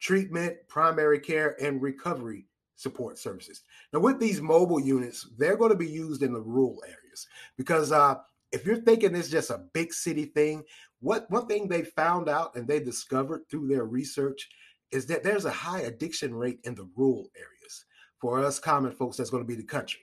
treatment, 0.00 0.56
primary 0.68 1.20
care, 1.20 1.54
and 1.62 1.82
recovery 1.82 2.46
support 2.76 3.18
services. 3.18 3.62
Now, 3.92 4.00
with 4.00 4.18
these 4.18 4.40
mobile 4.40 4.80
units, 4.80 5.28
they're 5.36 5.58
going 5.58 5.70
to 5.70 5.76
be 5.76 5.86
used 5.86 6.22
in 6.22 6.32
the 6.32 6.40
rural 6.40 6.82
areas 6.86 7.26
because 7.58 7.92
uh, 7.92 8.16
if 8.52 8.64
you're 8.64 8.80
thinking 8.80 9.14
it's 9.14 9.28
just 9.28 9.50
a 9.50 9.64
big 9.72 9.92
city 9.92 10.26
thing, 10.26 10.64
what 11.00 11.30
one 11.30 11.46
thing 11.46 11.68
they 11.68 11.82
found 11.82 12.28
out 12.28 12.54
and 12.56 12.66
they 12.66 12.80
discovered 12.80 13.42
through 13.50 13.68
their 13.68 13.84
research 13.84 14.48
is 14.92 15.06
that 15.06 15.22
there's 15.22 15.44
a 15.44 15.50
high 15.50 15.80
addiction 15.80 16.34
rate 16.34 16.60
in 16.64 16.74
the 16.74 16.88
rural 16.96 17.28
areas. 17.36 17.84
For 18.20 18.42
us 18.42 18.58
common 18.58 18.92
folks, 18.92 19.16
that's 19.16 19.30
going 19.30 19.42
to 19.42 19.48
be 19.48 19.56
the 19.56 19.62
country. 19.62 20.00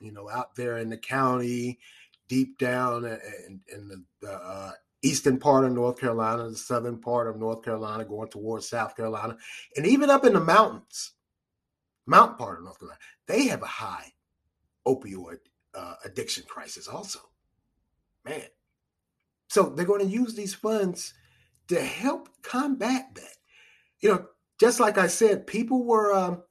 You 0.00 0.12
know, 0.12 0.28
out 0.28 0.56
there 0.56 0.78
in 0.78 0.88
the 0.88 0.96
county, 0.96 1.78
deep 2.28 2.58
down 2.58 3.04
in, 3.04 3.60
in 3.72 4.04
the, 4.20 4.28
uh, 4.30 4.72
eastern 5.02 5.38
part 5.38 5.64
of 5.64 5.72
North 5.72 5.98
Carolina, 5.98 6.48
the 6.48 6.56
southern 6.56 6.98
part 6.98 7.28
of 7.28 7.36
North 7.36 7.62
Carolina, 7.62 8.04
going 8.04 8.28
towards 8.28 8.68
South 8.68 8.96
Carolina, 8.96 9.36
and 9.76 9.84
even 9.84 10.10
up 10.10 10.24
in 10.24 10.32
the 10.32 10.40
mountains, 10.40 11.12
mountain 12.06 12.36
part 12.36 12.58
of 12.58 12.64
North 12.64 12.78
Carolina, 12.78 13.00
they 13.26 13.48
have 13.48 13.62
a 13.62 13.66
high 13.66 14.12
opioid 14.86 15.38
uh, 15.74 15.94
addiction 16.04 16.44
crisis 16.48 16.88
also. 16.88 17.18
Man. 18.24 18.42
So 19.48 19.68
they're 19.68 19.84
going 19.84 20.00
to 20.00 20.06
use 20.06 20.34
these 20.34 20.54
funds 20.54 21.14
to 21.68 21.80
help 21.80 22.28
combat 22.42 23.08
that. 23.14 23.36
You 24.00 24.10
know, 24.10 24.26
just 24.60 24.80
like 24.80 24.98
I 24.98 25.06
said, 25.06 25.46
people 25.46 25.84
were 25.84 26.14
um, 26.14 26.42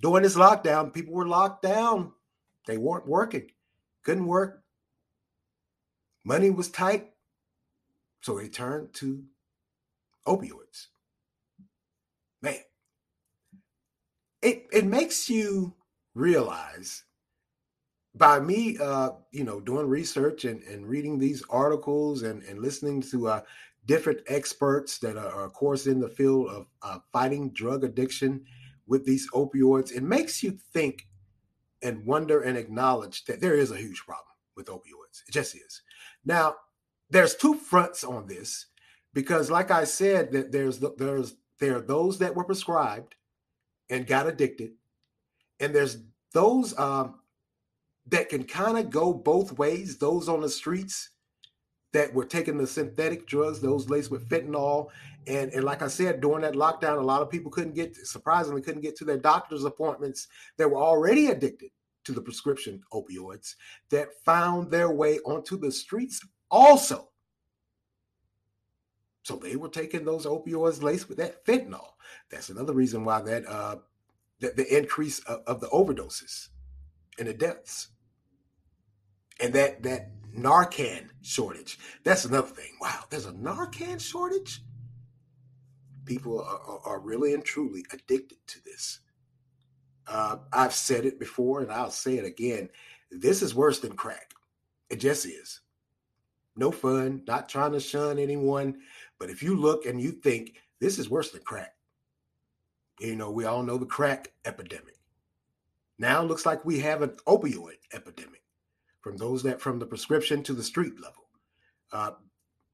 during 0.00 0.22
this 0.22 0.36
lockdown, 0.36 0.92
people 0.92 1.14
were 1.14 1.26
locked 1.26 1.62
down. 1.62 2.12
They 2.66 2.76
weren't 2.76 3.08
working, 3.08 3.48
couldn't 4.04 4.26
work. 4.26 4.62
Money 6.24 6.50
was 6.50 6.68
tight. 6.68 7.08
So 8.20 8.38
they 8.38 8.48
turned 8.48 8.94
to 8.94 9.24
opioids. 10.26 10.86
Man, 12.40 12.58
it, 14.40 14.66
it 14.72 14.84
makes 14.84 15.28
you 15.28 15.74
realize 16.14 17.04
by 18.14 18.40
me 18.40 18.76
uh, 18.78 19.10
you 19.30 19.44
know 19.44 19.60
doing 19.60 19.88
research 19.88 20.44
and, 20.44 20.62
and 20.64 20.86
reading 20.86 21.18
these 21.18 21.42
articles 21.50 22.22
and, 22.22 22.42
and 22.44 22.60
listening 22.60 23.00
to 23.00 23.28
uh, 23.28 23.40
different 23.86 24.20
experts 24.28 24.98
that 24.98 25.16
are, 25.16 25.44
of 25.44 25.52
course 25.52 25.86
in 25.86 26.00
the 26.00 26.08
field 26.08 26.48
of 26.48 26.66
uh, 26.82 26.98
fighting 27.12 27.50
drug 27.50 27.84
addiction 27.84 28.44
with 28.86 29.04
these 29.04 29.30
opioids 29.32 29.92
it 29.92 30.02
makes 30.02 30.42
you 30.42 30.58
think 30.72 31.06
and 31.82 32.04
wonder 32.06 32.42
and 32.42 32.56
acknowledge 32.56 33.24
that 33.24 33.40
there 33.40 33.54
is 33.54 33.70
a 33.70 33.76
huge 33.76 34.00
problem 34.00 34.26
with 34.56 34.66
opioids. 34.66 35.22
It 35.26 35.32
just 35.32 35.56
is. 35.56 35.82
Now 36.24 36.56
there's 37.10 37.34
two 37.34 37.54
fronts 37.54 38.04
on 38.04 38.26
this 38.26 38.66
because 39.12 39.50
like 39.50 39.70
i 39.70 39.84
said 39.84 40.32
that 40.32 40.50
there's 40.50 40.78
there's 40.96 41.34
there 41.60 41.76
are 41.76 41.80
those 41.80 42.18
that 42.18 42.34
were 42.34 42.44
prescribed 42.44 43.14
and 43.90 44.06
got 44.06 44.26
addicted 44.26 44.72
and 45.60 45.74
there's 45.74 45.98
those 46.32 46.76
um, 46.78 47.20
that 48.08 48.28
can 48.28 48.44
kind 48.44 48.78
of 48.78 48.90
go 48.90 49.12
both 49.12 49.58
ways 49.58 49.98
those 49.98 50.28
on 50.28 50.40
the 50.40 50.48
streets 50.48 51.10
that 51.92 52.12
were 52.12 52.24
taking 52.24 52.58
the 52.58 52.66
synthetic 52.66 53.26
drugs 53.26 53.60
those 53.60 53.88
laced 53.88 54.10
with 54.10 54.28
fentanyl 54.28 54.88
and 55.26 55.52
and 55.52 55.64
like 55.64 55.82
i 55.82 55.88
said 55.88 56.20
during 56.20 56.42
that 56.42 56.54
lockdown 56.54 56.98
a 56.98 57.02
lot 57.02 57.22
of 57.22 57.30
people 57.30 57.50
couldn't 57.50 57.74
get 57.74 57.94
surprisingly 57.96 58.60
couldn't 58.60 58.82
get 58.82 58.96
to 58.96 59.04
their 59.04 59.18
doctor's 59.18 59.64
appointments 59.64 60.28
that 60.56 60.68
were 60.68 60.82
already 60.82 61.28
addicted 61.28 61.70
to 62.04 62.12
the 62.12 62.20
prescription 62.20 62.82
opioids 62.92 63.54
that 63.90 64.14
found 64.24 64.70
their 64.70 64.90
way 64.90 65.18
onto 65.20 65.56
the 65.56 65.70
streets 65.70 66.20
also. 66.50 67.08
So 69.22 69.36
they 69.36 69.56
were 69.56 69.68
taking 69.68 70.04
those 70.04 70.26
opioids 70.26 70.82
laced 70.82 71.08
with 71.08 71.18
that 71.18 71.44
fentanyl. 71.44 71.92
That's 72.30 72.50
another 72.50 72.72
reason 72.72 73.04
why 73.04 73.22
that 73.22 73.46
uh, 73.46 73.76
the, 74.40 74.52
the 74.56 74.76
increase 74.76 75.20
of, 75.20 75.42
of 75.46 75.60
the 75.60 75.68
overdoses 75.68 76.48
and 77.18 77.28
the 77.28 77.34
deaths, 77.34 77.88
and 79.42 79.52
that 79.54 79.82
that 79.82 80.10
Narcan 80.34 81.08
shortage. 81.20 81.78
That's 82.04 82.24
another 82.24 82.48
thing. 82.48 82.70
Wow, 82.80 83.00
there's 83.10 83.26
a 83.26 83.32
Narcan 83.32 84.00
shortage. 84.00 84.62
People 86.06 86.40
are, 86.40 86.80
are 86.84 87.00
really 87.00 87.34
and 87.34 87.44
truly 87.44 87.84
addicted 87.92 88.38
to 88.46 88.64
this. 88.64 89.00
Uh, 90.06 90.36
I've 90.52 90.72
said 90.72 91.04
it 91.04 91.20
before, 91.20 91.60
and 91.60 91.70
I'll 91.70 91.90
say 91.90 92.16
it 92.16 92.24
again. 92.24 92.70
This 93.10 93.42
is 93.42 93.54
worse 93.54 93.78
than 93.78 93.94
crack. 93.94 94.32
It 94.88 95.00
just 95.00 95.26
is 95.26 95.60
no 96.56 96.70
fun, 96.70 97.22
not 97.26 97.48
trying 97.48 97.72
to 97.72 97.80
shun 97.80 98.18
anyone. 98.18 98.78
But 99.18 99.30
if 99.30 99.42
you 99.42 99.56
look 99.56 99.86
and 99.86 100.00
you 100.00 100.10
think 100.10 100.54
this 100.80 100.98
is 100.98 101.08
worse 101.08 101.30
than 101.30 101.42
crack, 101.42 101.74
you 103.00 103.16
know, 103.16 103.30
we 103.30 103.44
all 103.44 103.62
know 103.62 103.78
the 103.78 103.86
crack 103.86 104.32
epidemic. 104.44 104.98
Now 105.98 106.22
it 106.22 106.26
looks 106.26 106.46
like 106.46 106.64
we 106.64 106.80
have 106.80 107.02
an 107.02 107.16
opioid 107.26 107.78
epidemic 107.92 108.41
from 109.02 109.16
those 109.16 109.42
that 109.42 109.60
from 109.60 109.78
the 109.78 109.86
prescription 109.86 110.42
to 110.44 110.54
the 110.54 110.62
street 110.62 110.94
level. 111.00 111.24
Uh, 111.92 112.12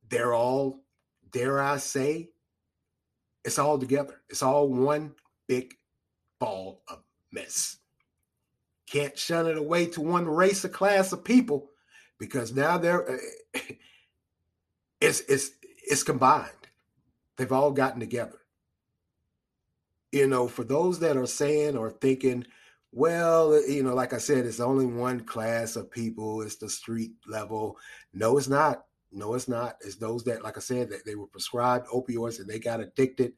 they're 0.09 0.35
all, 0.35 0.85
dare 1.33 1.61
I 1.61 1.79
say, 1.79 2.31
it's 3.45 3.59
all 3.59 3.79
together. 3.79 4.21
It's 4.29 4.43
all 4.43 4.69
one 4.69 5.15
big 5.47 5.75
ball 6.39 6.83
of 6.89 7.03
mess. 7.33 7.79
Can't 8.91 9.19
shun 9.19 9.47
it 9.47 9.57
away 9.59 9.87
to 9.87 10.01
one 10.01 10.27
race 10.27 10.65
or 10.65 10.69
class 10.69 11.13
of 11.13 11.25
people 11.25 11.71
because 12.19 12.55
now 12.55 12.79
they're 12.79 13.11
uh, 13.11 13.17
it's 15.01 15.21
it's 15.21 15.51
it's 15.63 16.03
combined. 16.03 16.51
They've 17.37 17.53
all 17.53 17.71
gotten 17.71 18.01
together. 18.01 18.39
You 20.13 20.27
know, 20.27 20.49
for 20.49 20.65
those 20.65 21.01
that 21.01 21.17
are 21.17 21.27
saying 21.27 21.77
or 21.77 21.91
thinking, 21.91 22.47
well, 22.93 23.53
uh, 23.53 23.61
you 23.61 23.83
know, 23.83 23.95
like 23.95 24.13
I 24.13 24.19
said, 24.19 24.47
it's 24.47 24.61
only 24.61 24.87
one 24.87 25.21
class 25.21 25.77
of 25.77 25.91
people. 25.91 26.43
It's 26.43 26.57
the 26.57 26.69
street 26.69 27.13
level. 27.27 27.77
No, 28.13 28.39
it's 28.39 28.49
not. 28.49 28.85
No, 29.13 29.35
it's 29.35 29.49
not. 29.49 29.77
It's 29.81 29.97
those 29.97 30.25
that, 30.25 30.43
like 30.43 30.57
I 30.57 30.61
said, 30.61 30.91
that 30.91 31.05
they 31.05 31.15
were 31.15 31.27
prescribed 31.27 31.89
opioids 31.89 32.41
and 32.41 32.49
they 32.49 32.59
got 32.59 32.81
addicted. 32.81 33.33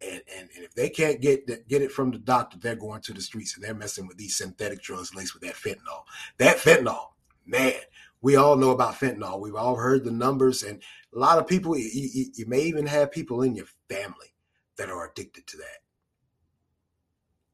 And, 0.00 0.22
and, 0.36 0.48
and 0.54 0.64
if 0.64 0.74
they 0.74 0.90
can't 0.90 1.20
get 1.20 1.46
get 1.68 1.82
it 1.82 1.90
from 1.90 2.12
the 2.12 2.18
doctor, 2.18 2.56
they're 2.58 2.76
going 2.76 3.00
to 3.02 3.12
the 3.12 3.20
streets 3.20 3.56
and 3.56 3.64
they're 3.64 3.74
messing 3.74 4.06
with 4.06 4.16
these 4.16 4.36
synthetic 4.36 4.80
drugs 4.80 5.14
laced 5.14 5.34
with 5.34 5.42
that 5.42 5.54
fentanyl. 5.54 6.04
That 6.38 6.58
fentanyl, 6.58 7.08
man, 7.46 7.74
we 8.20 8.36
all 8.36 8.56
know 8.56 8.70
about 8.70 8.94
fentanyl. 8.94 9.40
We've 9.40 9.54
all 9.54 9.76
heard 9.76 10.04
the 10.04 10.10
numbers, 10.10 10.62
and 10.62 10.82
a 11.14 11.18
lot 11.18 11.38
of 11.38 11.46
people, 11.46 11.76
you, 11.76 11.88
you, 11.92 12.26
you, 12.34 12.46
may 12.46 12.60
even 12.60 12.86
have 12.86 13.10
people 13.10 13.42
in 13.42 13.54
your 13.54 13.66
family 13.88 14.34
that 14.76 14.88
are 14.88 15.08
addicted 15.08 15.46
to 15.48 15.56
that. 15.58 15.78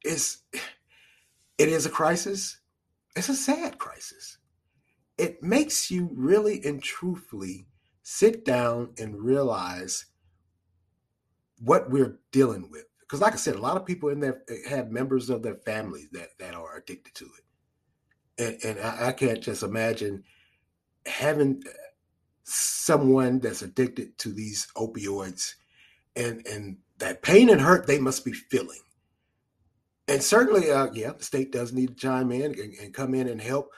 It's, 0.03 0.43
it 1.59 1.69
is 1.69 1.87
a 1.87 1.91
crisis. 1.91 2.61
It's 3.17 3.29
a 3.29 3.35
sad 3.35 3.79
crisis. 3.79 4.39
It 5.17 5.43
makes 5.43 5.91
you 5.91 6.11
really 6.13 6.65
and 6.65 6.83
truthfully 6.83 7.67
sit 8.03 8.45
down 8.45 8.91
and 8.99 9.23
realize 9.23 10.07
what 11.61 11.91
we're 11.91 12.19
dealing 12.33 12.69
with. 12.71 12.85
Because, 13.01 13.21
like 13.21 13.35
I 13.35 13.37
said, 13.37 13.55
a 13.55 13.61
lot 13.61 13.77
of 13.77 13.87
people 13.87 14.09
in 14.09 14.21
there 14.21 14.43
eh, 14.49 14.69
have 14.69 14.91
members 14.91 15.31
of 15.31 15.43
their 15.43 15.55
families 15.55 16.09
that, 16.13 16.31
that 16.39 16.55
are 16.55 16.77
addicted 16.77 17.15
to 17.15 17.27
it. 17.27 18.65
And, 18.65 18.77
and 18.77 18.85
I, 18.85 19.09
I 19.09 19.13
can't 19.13 19.41
just 19.41 19.63
imagine 19.63 20.25
having 21.07 21.63
eh, 21.67 21.71
someone 22.45 23.39
that's 23.39 23.63
addicted 23.63 24.19
to 24.19 24.31
these 24.31 24.69
opioids 24.77 25.55
and 26.17 26.47
and 26.47 26.77
that 26.99 27.23
pain 27.23 27.49
and 27.49 27.61
hurt 27.61 27.87
they 27.87 27.99
must 27.99 28.25
be 28.25 28.33
feeling 28.33 28.81
and 30.09 30.23
certainly 30.23 30.71
uh, 30.71 30.89
yeah 30.93 31.13
the 31.13 31.25
state 31.25 31.53
does 31.53 31.73
need 31.73 31.89
to 31.89 31.95
chime 31.95 32.31
in 32.33 32.43
and, 32.43 32.75
and, 32.81 32.95
come 32.95 33.15
in 33.15 33.29
and 33.29 33.41
help 33.41 33.71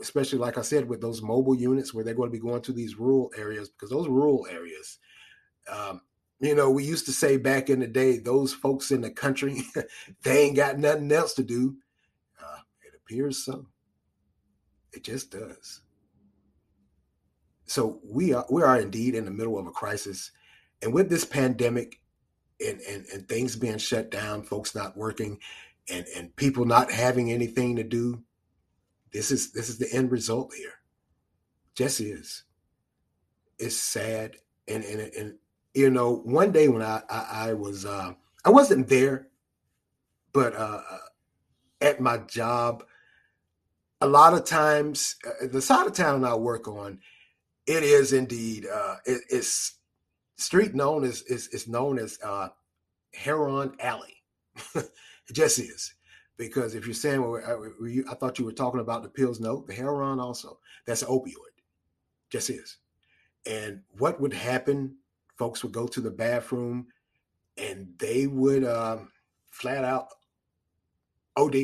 especially 0.00 0.38
like 0.38 0.56
i 0.58 0.62
said 0.62 0.88
with 0.88 1.00
those 1.00 1.22
mobile 1.22 1.54
units 1.54 1.92
where 1.92 2.04
they're 2.04 2.14
going 2.14 2.30
to 2.30 2.32
be 2.32 2.38
going 2.38 2.62
to 2.62 2.72
these 2.72 2.96
rural 2.96 3.30
areas 3.36 3.68
because 3.68 3.90
those 3.90 4.08
rural 4.08 4.46
areas 4.50 4.98
um, 5.70 6.00
You 6.40 6.54
know, 6.54 6.70
we 6.70 6.84
used 6.84 7.06
to 7.06 7.12
say 7.12 7.36
back 7.36 7.70
in 7.70 7.80
the 7.80 7.86
day, 7.86 8.18
those 8.18 8.52
folks 8.52 8.90
in 8.90 9.00
the 9.00 9.10
country, 9.10 9.62
they 10.22 10.46
ain't 10.46 10.56
got 10.56 10.78
nothing 10.78 11.10
else 11.12 11.34
to 11.34 11.42
do. 11.42 11.76
Uh, 12.42 12.58
it 12.86 12.94
appears 12.94 13.44
so. 13.44 13.66
It 14.92 15.04
just 15.04 15.30
does. 15.30 15.80
So 17.66 18.00
we 18.04 18.34
are 18.34 18.44
we 18.50 18.62
are 18.62 18.78
indeed 18.78 19.14
in 19.14 19.24
the 19.24 19.30
middle 19.30 19.58
of 19.58 19.66
a 19.66 19.70
crisis, 19.70 20.30
and 20.82 20.92
with 20.92 21.08
this 21.08 21.24
pandemic, 21.24 22.00
and 22.60 22.80
and, 22.82 23.06
and 23.12 23.28
things 23.28 23.56
being 23.56 23.78
shut 23.78 24.10
down, 24.10 24.42
folks 24.42 24.74
not 24.74 24.96
working, 24.96 25.38
and 25.90 26.06
and 26.16 26.34
people 26.36 26.64
not 26.64 26.90
having 26.90 27.30
anything 27.30 27.76
to 27.76 27.84
do, 27.84 28.22
this 29.12 29.30
is 29.30 29.52
this 29.52 29.68
is 29.68 29.78
the 29.78 29.92
end 29.92 30.10
result 30.10 30.52
here. 30.54 30.74
Just 31.74 32.00
is. 32.00 32.44
It's 33.58 33.76
sad, 33.76 34.36
and 34.68 34.84
and 34.84 35.00
and 35.00 35.34
you 35.74 35.90
know, 35.90 36.16
one 36.24 36.52
day 36.52 36.68
when 36.68 36.82
I 36.82 37.02
I, 37.08 37.26
I 37.30 37.52
was 37.54 37.84
uh, 37.84 38.12
I 38.44 38.50
wasn't 38.50 38.88
there, 38.88 39.28
but 40.32 40.54
uh, 40.54 40.80
uh 40.90 40.98
at 41.80 42.00
my 42.00 42.18
job, 42.18 42.84
a 44.00 44.06
lot 44.06 44.32
of 44.32 44.44
times 44.44 45.16
uh, 45.26 45.46
the 45.48 45.60
side 45.60 45.86
of 45.86 45.92
town 45.92 46.24
I 46.24 46.34
work 46.34 46.66
on 46.66 46.98
it 47.66 47.82
is 47.82 48.12
indeed. 48.12 48.66
Uh, 48.66 48.96
it, 49.04 49.22
it's 49.30 49.73
street 50.36 50.74
known 50.74 51.04
as 51.04 51.22
is 51.22 51.48
is 51.48 51.68
known 51.68 51.98
as 51.98 52.18
uh, 52.22 52.48
Heroin 53.12 53.74
Alley. 53.80 54.22
it 54.74 54.90
just 55.32 55.58
is 55.58 55.94
because 56.36 56.74
if 56.74 56.86
you're 56.86 56.94
saying, 56.94 57.22
well, 57.22 57.40
I, 57.46 57.86
you, 57.86 58.04
I, 58.10 58.14
thought 58.14 58.38
you 58.38 58.44
were 58.44 58.52
talking 58.52 58.80
about 58.80 59.02
the 59.02 59.08
pills. 59.08 59.40
No, 59.40 59.64
the 59.66 59.74
heroin 59.74 60.20
also. 60.20 60.58
That's 60.86 61.02
an 61.02 61.08
opioid. 61.08 61.54
Just 62.30 62.50
is. 62.50 62.78
And 63.46 63.80
what 63.98 64.20
would 64.20 64.32
happen? 64.32 64.96
Folks 65.36 65.62
would 65.62 65.72
go 65.72 65.86
to 65.86 66.00
the 66.00 66.10
bathroom, 66.10 66.86
and 67.56 67.88
they 67.98 68.26
would 68.26 68.64
um, 68.64 69.10
flat 69.50 69.84
out 69.84 70.08
OD 71.36 71.56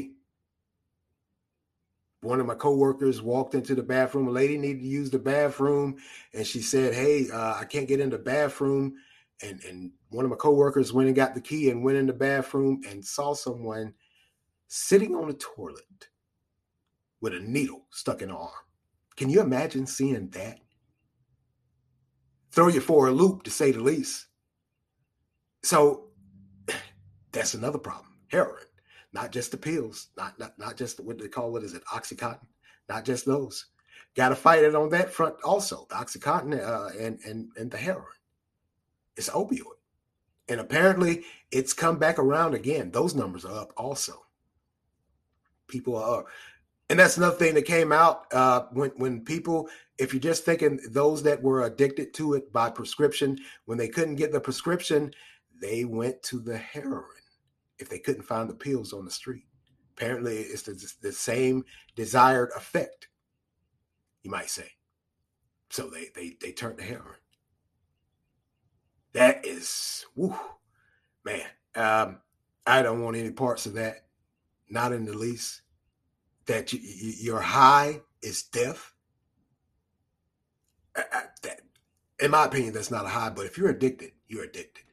one 2.23 2.41
of 2.41 2.47
my 2.47 2.55
coworkers 2.55 3.23
walked 3.23 3.55
into 3.55 3.75
the 3.75 3.83
bathroom. 3.83 4.29
A 4.29 4.31
lady 4.31 4.59
needed 4.59 4.83
to 4.83 4.87
use 4.87 5.11
the 5.11 5.19
bathroom, 5.19 5.97
and 6.35 6.47
she 6.47 6.61
said, 6.61 6.95
"Hey, 6.95 7.31
uh, 7.31 7.55
I 7.55 7.65
can't 7.65 7.89
get 7.89 8.01
in 8.01 8.11
the 8.11 8.19
bathroom." 8.19 8.95
And 9.43 9.63
and 9.65 9.93
one 10.11 10.25
of 10.25 10.31
my 10.31 10.37
coworkers 10.37 10.93
went 10.93 11.09
and 11.09 11.17
got 11.17 11.35
the 11.35 11.41
key 11.41 11.71
and 11.71 11.83
went 11.83 11.99
in 11.99 12.07
the 12.07 12.13
bathroom 12.13 12.83
and 12.87 13.05
saw 13.05 13.35
someone 13.35 13.95
sitting 14.69 15.15
on 15.15 15.29
the 15.29 15.35
toilet 15.35 16.09
with 17.21 17.35
a 17.35 17.41
needle 17.41 17.87
stuck 17.91 18.23
in 18.23 18.29
her 18.29 18.37
arm. 18.37 18.51
Can 19.17 19.31
you 19.31 19.41
imagine 19.41 19.87
seeing 19.87 20.29
that? 20.31 20.59
Throw 22.53 22.69
you 22.69 22.81
for 22.81 23.09
a 23.09 23.13
loop, 23.13 23.45
to 23.45 23.51
say 23.51 23.71
the 23.71 23.81
least. 23.81 24.27
So 25.63 26.09
that's 27.33 27.55
another 27.55 27.79
problem. 27.79 28.07
Heroin 28.29 28.70
not 29.13 29.33
just 29.33 29.51
the 29.51 29.57
pills, 29.57 30.09
not 30.17 30.39
not 30.39 30.59
not 30.59 30.77
just 30.77 31.01
what 31.01 31.19
they 31.19 31.29
call 31.29 31.57
it 31.57 31.65
is 31.65 31.75
it 31.75 31.85
oxycontin, 31.93 32.47
not 32.89 33.05
just 33.05 33.27
those. 33.27 33.67
Got 34.17 34.31
to 34.31 34.37
fight 34.37 34.65
it 34.65 34.75
on 34.75 34.91
that 34.91 35.13
front 35.13 35.37
also. 35.45 35.87
The 35.89 35.97
oxycontin 35.97 36.61
uh, 36.61 36.91
and 36.99 37.19
and 37.25 37.49
and 37.57 37.71
the 37.71 37.77
heroin. 37.77 38.07
It's 39.17 39.29
opioid, 39.31 39.79
and 40.49 40.61
apparently 40.61 41.25
it's 41.51 41.73
come 41.73 41.99
back 41.99 42.19
around 42.19 42.55
again. 42.55 42.91
Those 42.91 43.15
numbers 43.15 43.45
are 43.45 43.61
up 43.61 43.73
also. 43.77 44.25
People 45.67 45.97
are, 45.97 46.25
and 46.89 46.99
that's 46.99 47.17
another 47.17 47.37
thing 47.37 47.55
that 47.55 47.63
came 47.63 47.93
out 47.93 48.33
uh, 48.33 48.63
when 48.73 48.91
when 48.97 49.25
people. 49.25 49.69
If 49.99 50.15
you're 50.15 50.21
just 50.21 50.47
thinking 50.47 50.81
those 50.89 51.23
that 51.25 51.43
were 51.43 51.65
addicted 51.65 52.15
to 52.15 52.33
it 52.33 52.51
by 52.53 52.71
prescription, 52.71 53.39
when 53.67 53.77
they 53.77 53.89
couldn't 53.89 54.15
get 54.15 54.33
the 54.33 54.41
prescription, 54.41 55.13
they 55.61 55.85
went 55.85 56.23
to 56.23 56.41
the 56.41 56.57
heroin 56.57 57.20
if 57.81 57.89
they 57.89 57.99
couldn't 57.99 58.23
find 58.23 58.49
the 58.49 58.55
pills 58.55 58.93
on 58.93 59.05
the 59.05 59.11
street. 59.11 59.45
Apparently, 59.97 60.39
it's 60.39 60.63
the, 60.63 60.93
the 61.03 61.13
same 61.13 61.65
desired 61.97 62.51
effect, 62.57 63.09
you 64.23 64.31
might 64.31 64.51
say. 64.51 64.69
So 65.71 65.89
they 65.89 66.07
they 66.15 66.37
they 66.41 66.53
turned 66.53 66.79
to 66.79 66.85
heroin. 66.85 67.17
That 69.13 69.45
is, 69.45 70.07
whoo, 70.15 70.37
man. 71.25 71.47
Um, 71.75 72.19
I 72.67 72.83
don't 72.83 73.03
want 73.03 73.17
any 73.17 73.31
parts 73.31 73.67
of 73.67 73.75
that, 73.75 74.07
not 74.69 74.93
in 74.93 75.05
the 75.05 75.17
least. 75.17 75.63
That 76.47 76.73
you, 76.73 76.81
you, 76.83 77.13
your 77.21 77.41
high 77.41 78.01
is 78.23 78.43
death. 78.43 78.93
I, 80.97 81.05
I, 81.13 81.23
that, 81.43 81.61
in 82.21 82.31
my 82.31 82.47
opinion, 82.47 82.73
that's 82.73 82.91
not 82.91 83.05
a 83.05 83.09
high. 83.09 83.31
But 83.31 83.47
if 83.47 83.57
you're 83.57 83.71
addicted, 83.71 84.13
you're 84.27 84.45
addicted 84.45 84.85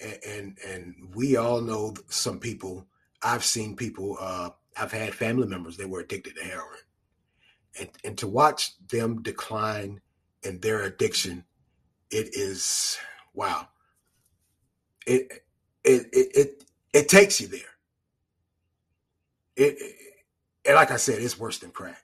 and 0.00 0.18
and, 0.26 0.58
and 0.66 0.94
we 1.14 1.36
all 1.36 1.60
know 1.60 1.94
some 2.08 2.38
people. 2.38 2.86
I've 3.22 3.44
seen 3.44 3.76
people. 3.76 4.16
Uh, 4.20 4.50
I've 4.76 4.92
had 4.92 5.14
family 5.14 5.46
members 5.46 5.76
that 5.76 5.88
were 5.88 6.00
addicted 6.00 6.36
to 6.36 6.44
heroin, 6.44 6.78
and 7.78 7.88
and 8.04 8.18
to 8.18 8.28
watch 8.28 8.72
them 8.88 9.22
decline 9.22 10.00
in 10.42 10.60
their 10.60 10.82
addiction, 10.82 11.44
it 12.10 12.36
is 12.36 12.98
wow. 13.32 13.68
It 15.06 15.44
it 15.84 16.06
it 16.12 16.36
it, 16.36 16.64
it 16.92 17.08
takes 17.08 17.40
you 17.40 17.48
there. 17.48 17.60
It, 19.56 19.76
it 19.78 19.96
and 20.66 20.76
like 20.76 20.90
I 20.90 20.96
said, 20.96 21.20
it's 21.20 21.38
worse 21.38 21.58
than 21.58 21.70
crack. 21.70 22.02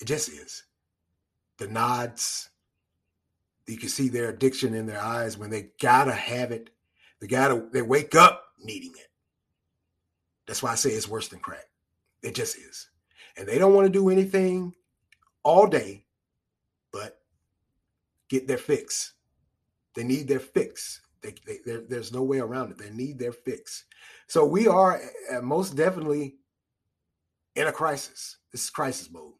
It 0.00 0.06
just 0.06 0.28
is. 0.28 0.64
The 1.58 1.68
nods, 1.68 2.48
you 3.66 3.76
can 3.76 3.88
see 3.88 4.08
their 4.08 4.30
addiction 4.30 4.74
in 4.74 4.86
their 4.86 5.00
eyes 5.00 5.38
when 5.38 5.50
they 5.50 5.70
gotta 5.80 6.12
have 6.12 6.50
it 6.50 6.70
they 7.20 7.26
gotta 7.26 7.66
they 7.72 7.82
wake 7.82 8.14
up 8.14 8.44
needing 8.58 8.92
it. 8.92 9.08
That's 10.46 10.62
why 10.62 10.72
I 10.72 10.74
say 10.74 10.90
it's 10.90 11.08
worse 11.08 11.28
than 11.28 11.40
crack. 11.40 11.66
It 12.22 12.34
just 12.34 12.56
is. 12.56 12.90
And 13.36 13.46
they 13.46 13.58
don't 13.58 13.74
want 13.74 13.86
to 13.86 13.92
do 13.92 14.10
anything 14.10 14.74
all 15.42 15.66
day 15.66 16.04
but 16.92 17.20
get 18.28 18.46
their 18.46 18.58
fix. 18.58 19.14
They 19.94 20.04
need 20.04 20.28
their 20.28 20.40
fix. 20.40 21.00
They, 21.22 21.34
they, 21.46 21.58
there's 21.88 22.12
no 22.12 22.22
way 22.22 22.38
around 22.38 22.70
it. 22.70 22.78
They 22.78 22.90
need 22.90 23.18
their 23.18 23.32
fix. 23.32 23.84
So 24.26 24.44
we 24.44 24.66
are 24.68 25.00
most 25.42 25.76
definitely 25.76 26.36
in 27.56 27.66
a 27.66 27.72
crisis. 27.72 28.38
This 28.52 28.64
is 28.64 28.70
crisis 28.70 29.10
mode. 29.10 29.34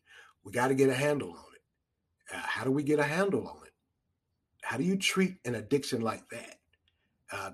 We 0.45 0.53
got 0.53 0.69
to 0.69 0.75
get 0.75 0.91
a 0.91 0.95
handle 0.95 1.31
on 1.31 1.45
it. 1.55 2.35
Uh, 2.35 2.43
how 2.43 2.65
do 2.65 2.71
we 2.71 2.83
get 2.83 2.99
a 2.99 3.05
handle 3.05 3.47
on 3.47 3.67
it? 3.67 3.73
How 4.63 4.77
do 4.77 4.85
you 4.85 4.97
treat 4.97 5.37
an 5.45 5.55
addiction 5.55 6.01
like 6.03 6.29
that? 6.31 6.57
Uh, 7.33 7.51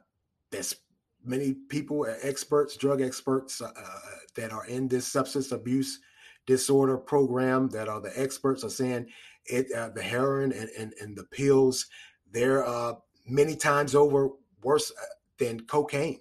there's 0.51 0.77
many 1.25 1.55
people, 1.69 2.07
uh, 2.09 2.15
experts, 2.23 2.77
drug 2.77 3.01
experts 3.01 3.61
uh, 3.61 3.73
uh, 3.77 3.99
that 4.37 4.53
are 4.53 4.67
in 4.67 4.89
this 4.89 5.07
substance 5.07 5.53
abuse 5.53 6.01
disorder 6.47 6.97
program 6.97 7.69
that 7.69 7.89
are 7.89 8.01
the 8.01 8.13
experts 8.21 8.65
are 8.65 8.71
saying 8.71 9.07
it 9.47 9.71
uh, 9.73 9.91
the 9.91 10.03
heroin 10.03 10.53
and, 10.53 10.71
and, 10.79 10.93
and 11.01 11.17
the 11.17 11.25
pills 11.25 11.87
they're 12.33 12.65
uh, 12.65 12.95
many 13.27 13.55
times 13.57 13.95
over 13.95 14.31
worse 14.63 14.91
uh, 14.91 15.05
than 15.39 15.61
cocaine 15.61 16.21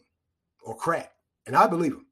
or 0.63 0.75
crack. 0.75 1.11
And 1.47 1.55
i 1.55 1.67
believe 1.67 1.91
them 1.91 2.07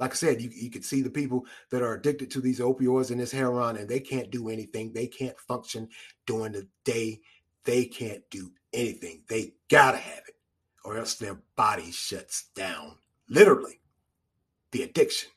like 0.00 0.10
i 0.10 0.14
said 0.14 0.42
you, 0.42 0.50
you 0.52 0.70
can 0.70 0.82
see 0.82 1.02
the 1.02 1.10
people 1.10 1.46
that 1.70 1.82
are 1.82 1.94
addicted 1.94 2.30
to 2.32 2.40
these 2.40 2.60
opioids 2.60 3.10
and 3.10 3.20
this 3.20 3.32
heroin 3.32 3.76
and 3.76 3.88
they 3.88 4.00
can't 4.00 4.30
do 4.30 4.48
anything. 4.48 4.92
They 4.92 5.06
can't 5.06 5.38
function 5.38 5.88
during 6.26 6.52
the 6.52 6.66
day. 6.84 7.20
They 7.64 7.84
can't 7.84 8.22
do 8.30 8.50
anything. 8.72 9.22
They 9.28 9.54
gotta 9.70 9.98
have 9.98 10.22
it 10.25 10.25
or 10.86 10.96
else 10.96 11.16
their 11.16 11.36
body 11.56 11.90
shuts 11.90 12.44
down. 12.54 12.94
Literally, 13.28 13.80
the 14.70 14.84
addiction. 14.84 15.30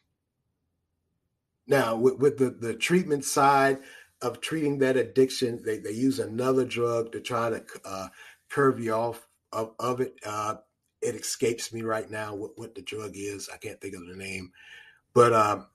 Now, 1.65 1.95
with, 1.95 2.19
with 2.19 2.37
the, 2.37 2.51
the 2.51 2.75
treatment 2.75 3.25
side 3.25 3.79
of 4.21 4.41
treating 4.41 4.77
that 4.79 4.95
addiction, 4.95 5.59
they, 5.65 5.79
they 5.79 5.91
use 5.91 6.19
another 6.19 6.65
drug 6.65 7.11
to 7.13 7.19
try 7.19 7.49
to 7.49 7.63
uh, 7.83 8.07
curve 8.49 8.79
you 8.79 8.93
off 8.93 9.27
of, 9.51 9.73
of 9.79 10.01
it. 10.01 10.15
Uh, 10.23 10.55
it 11.01 11.15
escapes 11.15 11.73
me 11.73 11.81
right 11.81 12.11
now 12.11 12.35
what, 12.35 12.51
what 12.55 12.75
the 12.75 12.81
drug 12.83 13.11
is. 13.15 13.49
I 13.51 13.57
can't 13.57 13.81
think 13.81 13.95
of 13.95 14.07
the 14.07 14.15
name. 14.15 14.51
But 15.13 15.33
um, 15.33 15.67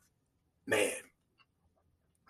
man, 0.66 0.92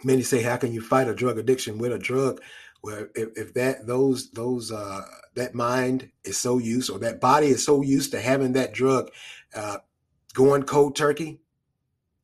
many 0.03 0.23
say, 0.23 0.41
how 0.41 0.57
can 0.57 0.73
you 0.73 0.81
fight 0.81 1.09
a 1.09 1.15
drug 1.15 1.39
addiction 1.39 1.77
with 1.77 1.93
a 1.93 1.99
drug? 1.99 2.41
Well, 2.85 3.07
if, 3.15 3.31
if 3.35 3.55
that 3.55 3.87
those 3.87 4.31
those 4.33 4.71
uh, 4.71 5.07
that 5.37 5.55
mind 5.55 6.11
is 6.23 6.37
so 6.37 6.59
used 6.59 6.91
or 6.91 6.99
that 6.99 7.19
body 7.19 7.47
is 7.47 7.65
so 7.65 7.81
used 7.81 8.11
to 8.11 8.21
having 8.21 8.53
that 8.53 8.75
drug 8.75 9.11
uh, 9.55 9.79
going 10.35 10.65
cold 10.65 10.95
turkey, 10.95 11.41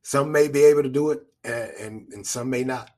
some 0.03 0.31
may 0.31 0.47
be 0.47 0.63
able 0.65 0.83
to 0.83 0.89
do 0.89 1.09
it 1.09 1.23
and, 1.43 1.71
and, 1.79 2.13
and 2.13 2.27
some 2.27 2.51
may 2.51 2.63
not. 2.63 2.91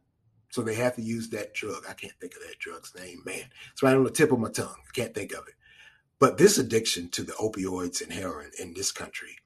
So 0.49 0.61
they 0.61 0.75
have 0.75 0.97
to 0.97 1.01
use 1.01 1.29
that 1.29 1.53
drug. 1.53 1.85
I 1.87 1.93
can't 1.93 2.11
think 2.19 2.35
of 2.35 2.41
that 2.41 2.59
drug's 2.59 2.93
name, 2.95 3.21
man. 3.25 3.45
It's 3.71 3.81
right 3.81 3.95
on 3.95 4.03
the 4.03 4.11
tip 4.11 4.33
of 4.33 4.39
my 4.39 4.49
tongue. 4.49 4.75
I 4.85 4.91
can't 4.91 5.15
think 5.15 5.31
of 5.31 5.47
it. 5.47 5.53
But 6.19 6.37
this 6.37 6.57
addiction 6.57 7.07
to 7.11 7.23
the 7.23 7.31
opioids 7.33 8.01
and 8.01 8.11
heroin 8.11 8.51
in 8.59 8.73
this 8.73 8.91
country, 8.91 9.37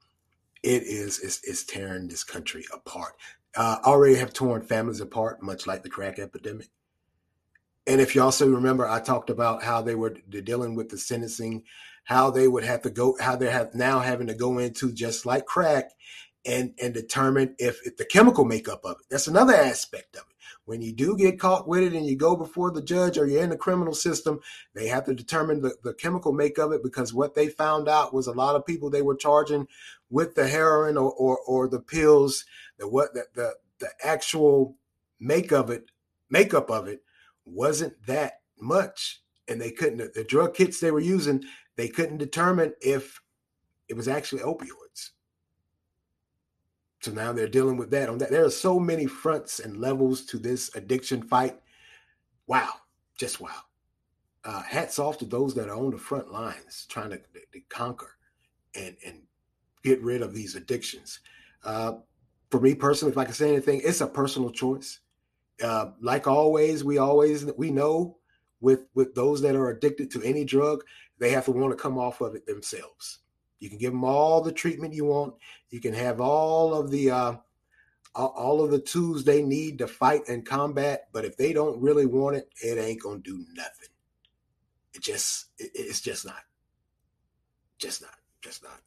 it 0.64 0.82
is 0.82 1.20
is, 1.20 1.40
is 1.44 1.62
tearing 1.62 2.08
this 2.08 2.24
country 2.24 2.64
apart. 2.74 3.12
Uh, 3.54 3.76
already 3.84 4.16
have 4.16 4.32
torn 4.32 4.62
families 4.62 5.00
apart, 5.00 5.40
much 5.40 5.68
like 5.68 5.84
the 5.84 5.88
crack 5.88 6.18
epidemic 6.18 6.68
And 7.88 8.02
if 8.02 8.14
you 8.14 8.22
also 8.22 8.46
remember, 8.46 8.86
I 8.86 9.00
talked 9.00 9.30
about 9.30 9.62
how 9.62 9.80
they 9.80 9.94
were 9.94 10.10
dealing 10.10 10.74
with 10.74 10.90
the 10.90 10.98
sentencing, 10.98 11.64
how 12.04 12.30
they 12.30 12.46
would 12.46 12.64
have 12.64 12.82
to 12.82 12.90
go, 12.90 13.16
how 13.18 13.34
they 13.34 13.50
have 13.50 13.74
now 13.74 14.00
having 14.00 14.26
to 14.26 14.34
go 14.34 14.58
into 14.58 14.92
just 14.92 15.24
like 15.24 15.46
crack 15.46 15.92
and 16.44 16.74
and 16.80 16.92
determine 16.92 17.56
if, 17.58 17.80
if 17.86 17.96
the 17.96 18.04
chemical 18.04 18.44
makeup 18.44 18.82
of 18.84 18.96
it. 19.00 19.06
That's 19.10 19.26
another 19.26 19.54
aspect 19.54 20.16
of 20.16 20.20
it. 20.28 20.36
When 20.66 20.82
you 20.82 20.92
do 20.92 21.16
get 21.16 21.40
caught 21.40 21.66
with 21.66 21.82
it 21.82 21.94
and 21.94 22.04
you 22.04 22.14
go 22.14 22.36
before 22.36 22.70
the 22.70 22.82
judge 22.82 23.16
or 23.16 23.26
you're 23.26 23.42
in 23.42 23.48
the 23.48 23.56
criminal 23.56 23.94
system, 23.94 24.40
they 24.74 24.88
have 24.88 25.06
to 25.06 25.14
determine 25.14 25.62
the, 25.62 25.74
the 25.82 25.94
chemical 25.94 26.34
make 26.34 26.58
of 26.58 26.72
it 26.72 26.82
because 26.82 27.14
what 27.14 27.34
they 27.34 27.48
found 27.48 27.88
out 27.88 28.12
was 28.12 28.26
a 28.26 28.32
lot 28.32 28.54
of 28.54 28.66
people 28.66 28.90
they 28.90 29.00
were 29.00 29.16
charging 29.16 29.66
with 30.10 30.34
the 30.34 30.46
heroin 30.46 30.98
or 30.98 31.10
or, 31.12 31.38
or 31.38 31.68
the 31.68 31.80
pills, 31.80 32.44
the 32.78 32.86
what 32.86 33.14
the, 33.14 33.24
the 33.34 33.54
the 33.78 33.88
actual 34.04 34.76
make 35.18 35.52
of 35.52 35.70
it, 35.70 35.90
makeup 36.28 36.70
of 36.70 36.86
it 36.86 37.00
wasn't 37.48 37.94
that 38.06 38.40
much. 38.60 39.22
And 39.48 39.60
they 39.60 39.70
couldn't 39.70 40.14
the 40.14 40.24
drug 40.24 40.54
kits 40.54 40.78
they 40.78 40.90
were 40.90 41.00
using, 41.00 41.42
they 41.76 41.88
couldn't 41.88 42.18
determine 42.18 42.74
if 42.80 43.20
it 43.88 43.96
was 43.96 44.08
actually 44.08 44.42
opioids. 44.42 45.10
So 47.00 47.12
now 47.12 47.32
they're 47.32 47.48
dealing 47.48 47.76
with 47.76 47.90
that. 47.92 48.08
On 48.08 48.18
that, 48.18 48.30
there 48.30 48.44
are 48.44 48.50
so 48.50 48.78
many 48.78 49.06
fronts 49.06 49.60
and 49.60 49.78
levels 49.78 50.26
to 50.26 50.38
this 50.38 50.74
addiction 50.74 51.22
fight. 51.22 51.58
Wow, 52.46 52.70
just 53.16 53.40
wow. 53.40 53.62
Uh, 54.44 54.62
hats 54.62 54.98
off 54.98 55.18
to 55.18 55.24
those 55.24 55.54
that 55.54 55.68
are 55.68 55.76
on 55.76 55.90
the 55.90 55.98
front 55.98 56.32
lines 56.32 56.86
trying 56.88 57.10
to, 57.10 57.18
to 57.18 57.60
conquer 57.68 58.16
and 58.74 58.96
and 59.06 59.22
get 59.82 60.02
rid 60.02 60.22
of 60.22 60.34
these 60.34 60.54
addictions. 60.54 61.20
Uh, 61.64 61.94
for 62.50 62.60
me 62.60 62.74
personally, 62.74 63.12
if 63.12 63.18
I 63.18 63.24
can 63.24 63.34
say 63.34 63.52
anything, 63.52 63.80
it's 63.84 64.00
a 64.00 64.06
personal 64.06 64.50
choice. 64.50 65.00
Uh, 65.62 65.90
like 66.00 66.26
always, 66.26 66.84
we 66.84 66.98
always 66.98 67.44
we 67.56 67.70
know 67.70 68.16
with 68.60 68.86
with 68.94 69.14
those 69.14 69.40
that 69.42 69.56
are 69.56 69.70
addicted 69.70 70.10
to 70.12 70.22
any 70.22 70.44
drug, 70.44 70.84
they 71.18 71.30
have 71.30 71.44
to 71.46 71.52
want 71.52 71.72
to 71.72 71.82
come 71.82 71.98
off 71.98 72.20
of 72.20 72.34
it 72.34 72.46
themselves. 72.46 73.20
You 73.60 73.68
can 73.68 73.78
give 73.78 73.92
them 73.92 74.04
all 74.04 74.40
the 74.40 74.52
treatment 74.52 74.94
you 74.94 75.04
want. 75.04 75.34
You 75.70 75.80
can 75.80 75.94
have 75.94 76.20
all 76.20 76.74
of 76.74 76.90
the 76.90 77.10
uh, 77.10 77.36
all 78.14 78.62
of 78.64 78.70
the 78.70 78.78
tools 78.78 79.24
they 79.24 79.42
need 79.42 79.78
to 79.78 79.86
fight 79.86 80.22
and 80.28 80.46
combat. 80.46 81.08
But 81.12 81.24
if 81.24 81.36
they 81.36 81.52
don't 81.52 81.80
really 81.80 82.06
want 82.06 82.36
it, 82.36 82.48
it 82.62 82.78
ain't 82.78 83.02
gonna 83.02 83.18
do 83.18 83.44
nothing. 83.54 83.88
It 84.94 85.02
just 85.02 85.46
it, 85.58 85.70
it's 85.74 86.00
just 86.00 86.24
not, 86.24 86.42
just 87.78 88.02
not, 88.02 88.16
just 88.42 88.62
not. 88.62 88.80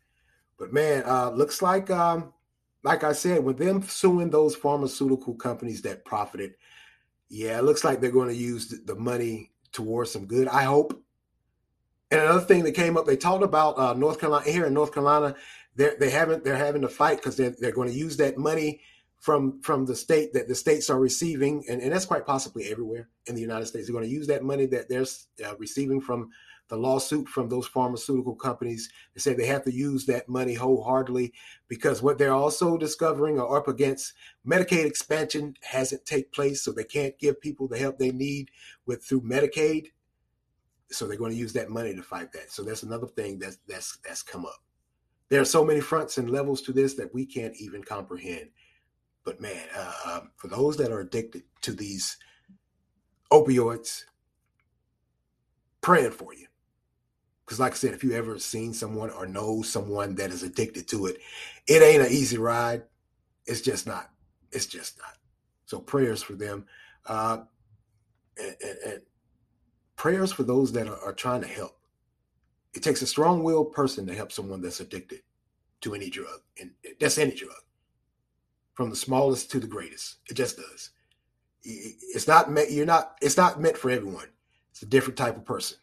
But 0.57 0.73
man, 0.73 1.03
uh, 1.05 1.31
looks 1.31 1.61
like 1.61 1.89
um, 1.89 2.33
like 2.83 3.03
I 3.03 3.13
said, 3.13 3.43
with 3.43 3.57
them 3.57 3.83
suing 3.83 4.29
those 4.29 4.55
pharmaceutical 4.55 5.35
companies 5.35 5.81
that 5.83 6.05
profited, 6.05 6.53
yeah, 7.29 7.59
it 7.59 7.63
looks 7.63 7.83
like 7.83 8.01
they're 8.01 8.11
going 8.11 8.29
to 8.29 8.35
use 8.35 8.67
the 8.85 8.95
money 8.95 9.51
towards 9.71 10.11
some 10.11 10.25
good. 10.25 10.47
I 10.47 10.63
hope 10.63 11.01
and 12.11 12.19
another 12.19 12.41
thing 12.41 12.63
that 12.63 12.73
came 12.73 12.97
up, 12.97 13.05
they 13.05 13.15
talked 13.15 13.43
about 13.43 13.79
uh, 13.79 13.93
North 13.93 14.19
Carolina 14.19 14.49
here 14.49 14.65
in 14.65 14.73
North 14.73 14.93
Carolina. 14.93 15.33
They're 15.75 15.95
they 15.97 16.09
haven't 16.09 16.43
they're 16.43 16.57
having 16.57 16.81
to 16.81 16.89
fight 16.89 17.17
because 17.17 17.37
they're 17.37 17.55
they're 17.57 17.71
going 17.71 17.87
to 17.89 17.97
use 17.97 18.17
that 18.17 18.37
money 18.37 18.81
from 19.19 19.61
from 19.61 19.85
the 19.85 19.95
state 19.95 20.33
that 20.33 20.49
the 20.49 20.55
states 20.55 20.89
are 20.89 20.99
receiving, 20.99 21.63
and, 21.69 21.81
and 21.81 21.93
that's 21.93 22.05
quite 22.05 22.25
possibly 22.25 22.69
everywhere 22.69 23.07
in 23.27 23.35
the 23.35 23.41
United 23.41 23.67
States. 23.67 23.87
They're 23.87 23.93
going 23.93 24.03
to 24.07 24.13
use 24.13 24.27
that 24.27 24.43
money 24.43 24.65
that 24.67 24.89
they're 24.89 25.05
uh, 25.45 25.55
receiving 25.57 26.01
from 26.01 26.29
the 26.71 26.77
lawsuit 26.77 27.29
from 27.29 27.49
those 27.49 27.67
pharmaceutical 27.67 28.33
companies. 28.33 28.89
They 29.13 29.19
say 29.19 29.33
they 29.35 29.45
have 29.45 29.63
to 29.65 29.73
use 29.73 30.07
that 30.07 30.27
money 30.27 30.55
wholeheartedly 30.55 31.33
because 31.67 32.01
what 32.01 32.17
they're 32.17 32.33
also 32.33 32.77
discovering 32.77 33.39
or 33.39 33.57
up 33.57 33.67
against 33.67 34.13
Medicaid 34.47 34.85
expansion 34.85 35.53
hasn't 35.61 36.05
take 36.05 36.31
place, 36.31 36.63
so 36.63 36.71
they 36.71 36.83
can't 36.83 37.19
give 37.19 37.39
people 37.39 37.67
the 37.67 37.77
help 37.77 37.99
they 37.99 38.11
need 38.11 38.49
with 38.87 39.03
through 39.03 39.21
Medicaid 39.21 39.89
so 40.91 41.07
they're 41.07 41.17
going 41.17 41.31
to 41.31 41.37
use 41.37 41.53
that 41.53 41.69
money 41.69 41.95
to 41.95 42.03
fight 42.03 42.31
that. 42.33 42.51
So 42.51 42.63
that's 42.63 42.83
another 42.83 43.07
thing 43.07 43.39
that's 43.39 43.57
that's 43.67 43.97
that's 44.05 44.23
come 44.23 44.45
up. 44.45 44.61
There 45.29 45.41
are 45.41 45.45
so 45.45 45.63
many 45.63 45.79
fronts 45.79 46.17
and 46.17 46.29
levels 46.29 46.61
to 46.63 46.73
this 46.73 46.95
that 46.95 47.13
we 47.13 47.25
can't 47.25 47.55
even 47.57 47.83
comprehend. 47.83 48.49
But 49.23 49.39
man, 49.39 49.63
uh, 49.75 49.93
um, 50.05 50.31
for 50.35 50.47
those 50.47 50.77
that 50.77 50.91
are 50.91 50.99
addicted 50.99 51.43
to 51.61 51.73
these 51.73 52.17
opioids, 53.31 54.03
praying 55.79 56.11
for 56.11 56.33
you. 56.33 56.47
Because, 57.51 57.59
like 57.59 57.73
I 57.73 57.75
said, 57.75 57.93
if 57.93 58.01
you 58.01 58.13
ever 58.13 58.39
seen 58.39 58.73
someone 58.73 59.09
or 59.09 59.27
know 59.27 59.61
someone 59.61 60.15
that 60.15 60.29
is 60.31 60.41
addicted 60.41 60.87
to 60.87 61.07
it, 61.07 61.17
it 61.67 61.83
ain't 61.83 62.01
an 62.01 62.09
easy 62.09 62.37
ride. 62.37 62.83
It's 63.45 63.59
just 63.59 63.85
not. 63.85 64.09
It's 64.53 64.67
just 64.67 64.97
not. 64.97 65.17
So 65.65 65.81
prayers 65.81 66.23
for 66.23 66.31
them. 66.31 66.65
Uh, 67.05 67.39
and, 68.37 68.55
and, 68.63 68.77
and 68.85 69.01
prayers 69.97 70.31
for 70.31 70.43
those 70.43 70.71
that 70.71 70.87
are, 70.87 70.97
are 70.99 71.11
trying 71.11 71.41
to 71.41 71.47
help. 71.49 71.77
It 72.73 72.83
takes 72.83 73.01
a 73.01 73.05
strong 73.05 73.43
willed 73.43 73.73
person 73.73 74.07
to 74.07 74.15
help 74.15 74.31
someone 74.31 74.61
that's 74.61 74.79
addicted 74.79 75.19
to 75.81 75.93
any 75.93 76.09
drug, 76.09 76.39
and 76.57 76.71
that's 77.01 77.17
any 77.17 77.35
drug, 77.35 77.51
from 78.75 78.89
the 78.89 78.95
smallest 78.95 79.51
to 79.51 79.59
the 79.59 79.67
greatest. 79.67 80.19
It 80.29 80.35
just 80.35 80.55
does. 80.55 80.91
It's 81.65 82.29
not 82.29 82.49
meant. 82.49 82.71
You're 82.71 82.85
not. 82.85 83.17
It's 83.21 83.35
not 83.35 83.59
meant 83.59 83.77
for 83.77 83.91
everyone. 83.91 84.29
It's 84.69 84.83
a 84.83 84.85
different 84.85 85.17
type 85.17 85.35
of 85.35 85.43
person. 85.43 85.79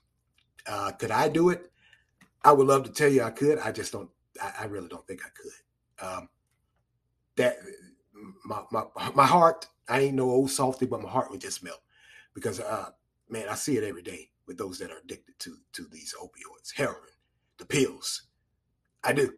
Uh, 0.68 0.92
could 0.92 1.10
I 1.10 1.28
do 1.28 1.48
it? 1.48 1.70
I 2.44 2.52
would 2.52 2.66
love 2.66 2.84
to 2.84 2.90
tell 2.90 3.08
you 3.08 3.22
I 3.22 3.30
could. 3.30 3.58
I 3.58 3.72
just 3.72 3.92
don't. 3.92 4.10
I, 4.40 4.52
I 4.60 4.64
really 4.66 4.88
don't 4.88 5.06
think 5.06 5.22
I 5.24 5.30
could. 5.30 6.06
Um, 6.06 6.28
that 7.36 7.56
my 8.44 8.62
my 8.70 8.84
my 9.14 9.26
heart. 9.26 9.66
I 9.88 10.00
ain't 10.00 10.16
no 10.16 10.28
old 10.30 10.50
softy, 10.50 10.84
but 10.84 11.00
my 11.00 11.08
heart 11.08 11.30
would 11.30 11.40
just 11.40 11.64
melt 11.64 11.80
because 12.34 12.60
uh, 12.60 12.90
man, 13.28 13.48
I 13.48 13.54
see 13.54 13.78
it 13.78 13.84
every 13.84 14.02
day 14.02 14.30
with 14.46 14.58
those 14.58 14.78
that 14.78 14.90
are 14.90 14.98
addicted 14.98 15.38
to 15.40 15.56
to 15.72 15.86
these 15.90 16.14
opioids, 16.20 16.74
heroin, 16.76 17.00
the 17.58 17.64
pills. 17.64 18.24
I 19.02 19.12
do, 19.12 19.32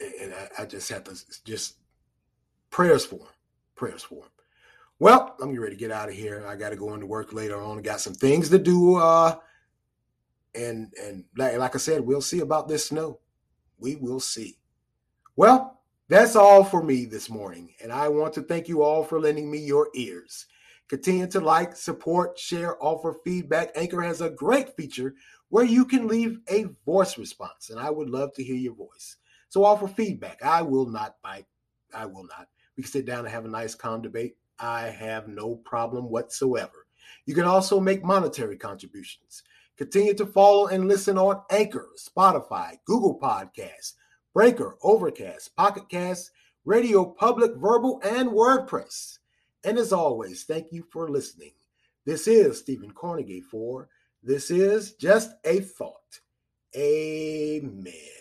and 0.00 0.34
I, 0.34 0.62
I 0.62 0.66
just 0.66 0.88
have 0.90 1.04
to 1.04 1.16
just 1.44 1.76
prayers 2.70 3.04
for 3.04 3.18
them, 3.18 3.28
prayers 3.76 4.02
for 4.02 4.22
them. 4.22 4.30
Well, 4.98 5.36
I'm 5.40 5.48
getting 5.48 5.60
ready 5.60 5.76
to 5.76 5.80
get 5.80 5.92
out 5.92 6.08
of 6.08 6.14
here. 6.14 6.44
I 6.46 6.56
got 6.56 6.70
to 6.70 6.76
go 6.76 6.92
into 6.94 7.06
work 7.06 7.32
later 7.32 7.60
on. 7.62 7.78
I 7.78 7.82
got 7.82 8.00
some 8.00 8.14
things 8.14 8.48
to 8.50 8.58
do. 8.58 8.96
Uh, 8.96 9.36
and 10.58 10.92
and 11.00 11.24
like, 11.36 11.56
like 11.58 11.74
I 11.74 11.78
said, 11.78 12.00
we'll 12.00 12.20
see 12.20 12.40
about 12.40 12.68
this 12.68 12.88
snow. 12.88 13.20
We 13.78 13.96
will 13.96 14.20
see. 14.20 14.58
Well, 15.36 15.80
that's 16.08 16.36
all 16.36 16.64
for 16.64 16.82
me 16.82 17.04
this 17.04 17.30
morning, 17.30 17.74
and 17.82 17.92
I 17.92 18.08
want 18.08 18.34
to 18.34 18.42
thank 18.42 18.68
you 18.68 18.82
all 18.82 19.04
for 19.04 19.20
lending 19.20 19.50
me 19.50 19.58
your 19.58 19.88
ears. 19.94 20.46
Continue 20.88 21.26
to 21.28 21.40
like, 21.40 21.76
support, 21.76 22.38
share, 22.38 22.82
offer 22.82 23.14
feedback. 23.22 23.70
Anchor 23.76 24.00
has 24.00 24.22
a 24.22 24.30
great 24.30 24.74
feature 24.74 25.14
where 25.50 25.64
you 25.64 25.84
can 25.84 26.08
leave 26.08 26.40
a 26.50 26.64
voice 26.86 27.18
response, 27.18 27.70
and 27.70 27.78
I 27.78 27.90
would 27.90 28.08
love 28.08 28.32
to 28.34 28.44
hear 28.44 28.56
your 28.56 28.74
voice. 28.74 29.16
So 29.50 29.64
offer 29.64 29.86
feedback. 29.86 30.42
I 30.42 30.62
will 30.62 30.86
not 30.86 31.16
bite. 31.22 31.46
I 31.94 32.06
will 32.06 32.24
not. 32.24 32.48
We 32.76 32.82
can 32.82 32.92
sit 32.92 33.06
down 33.06 33.20
and 33.20 33.28
have 33.28 33.44
a 33.44 33.48
nice, 33.48 33.74
calm 33.74 34.02
debate. 34.02 34.36
I 34.58 34.88
have 34.88 35.28
no 35.28 35.56
problem 35.56 36.10
whatsoever. 36.10 36.86
You 37.26 37.34
can 37.34 37.44
also 37.44 37.80
make 37.80 38.02
monetary 38.02 38.56
contributions. 38.56 39.42
Continue 39.78 40.14
to 40.14 40.26
follow 40.26 40.66
and 40.66 40.88
listen 40.88 41.16
on 41.16 41.40
Anchor, 41.50 41.88
Spotify, 41.96 42.76
Google 42.84 43.16
Podcasts, 43.16 43.94
Breaker, 44.34 44.76
Overcast, 44.82 45.54
Pocket 45.54 45.88
Cast, 45.88 46.32
Radio 46.64 47.04
Public, 47.04 47.52
Verbal, 47.54 48.00
and 48.04 48.28
WordPress. 48.30 49.18
And 49.64 49.78
as 49.78 49.92
always, 49.92 50.42
thank 50.42 50.72
you 50.72 50.84
for 50.90 51.08
listening. 51.08 51.52
This 52.04 52.26
is 52.26 52.58
Stephen 52.58 52.92
Cornegay 52.92 53.44
for 53.44 53.88
This 54.20 54.50
is 54.50 54.94
Just 54.94 55.30
a 55.44 55.60
Thought. 55.60 56.20
Amen. 56.76 58.17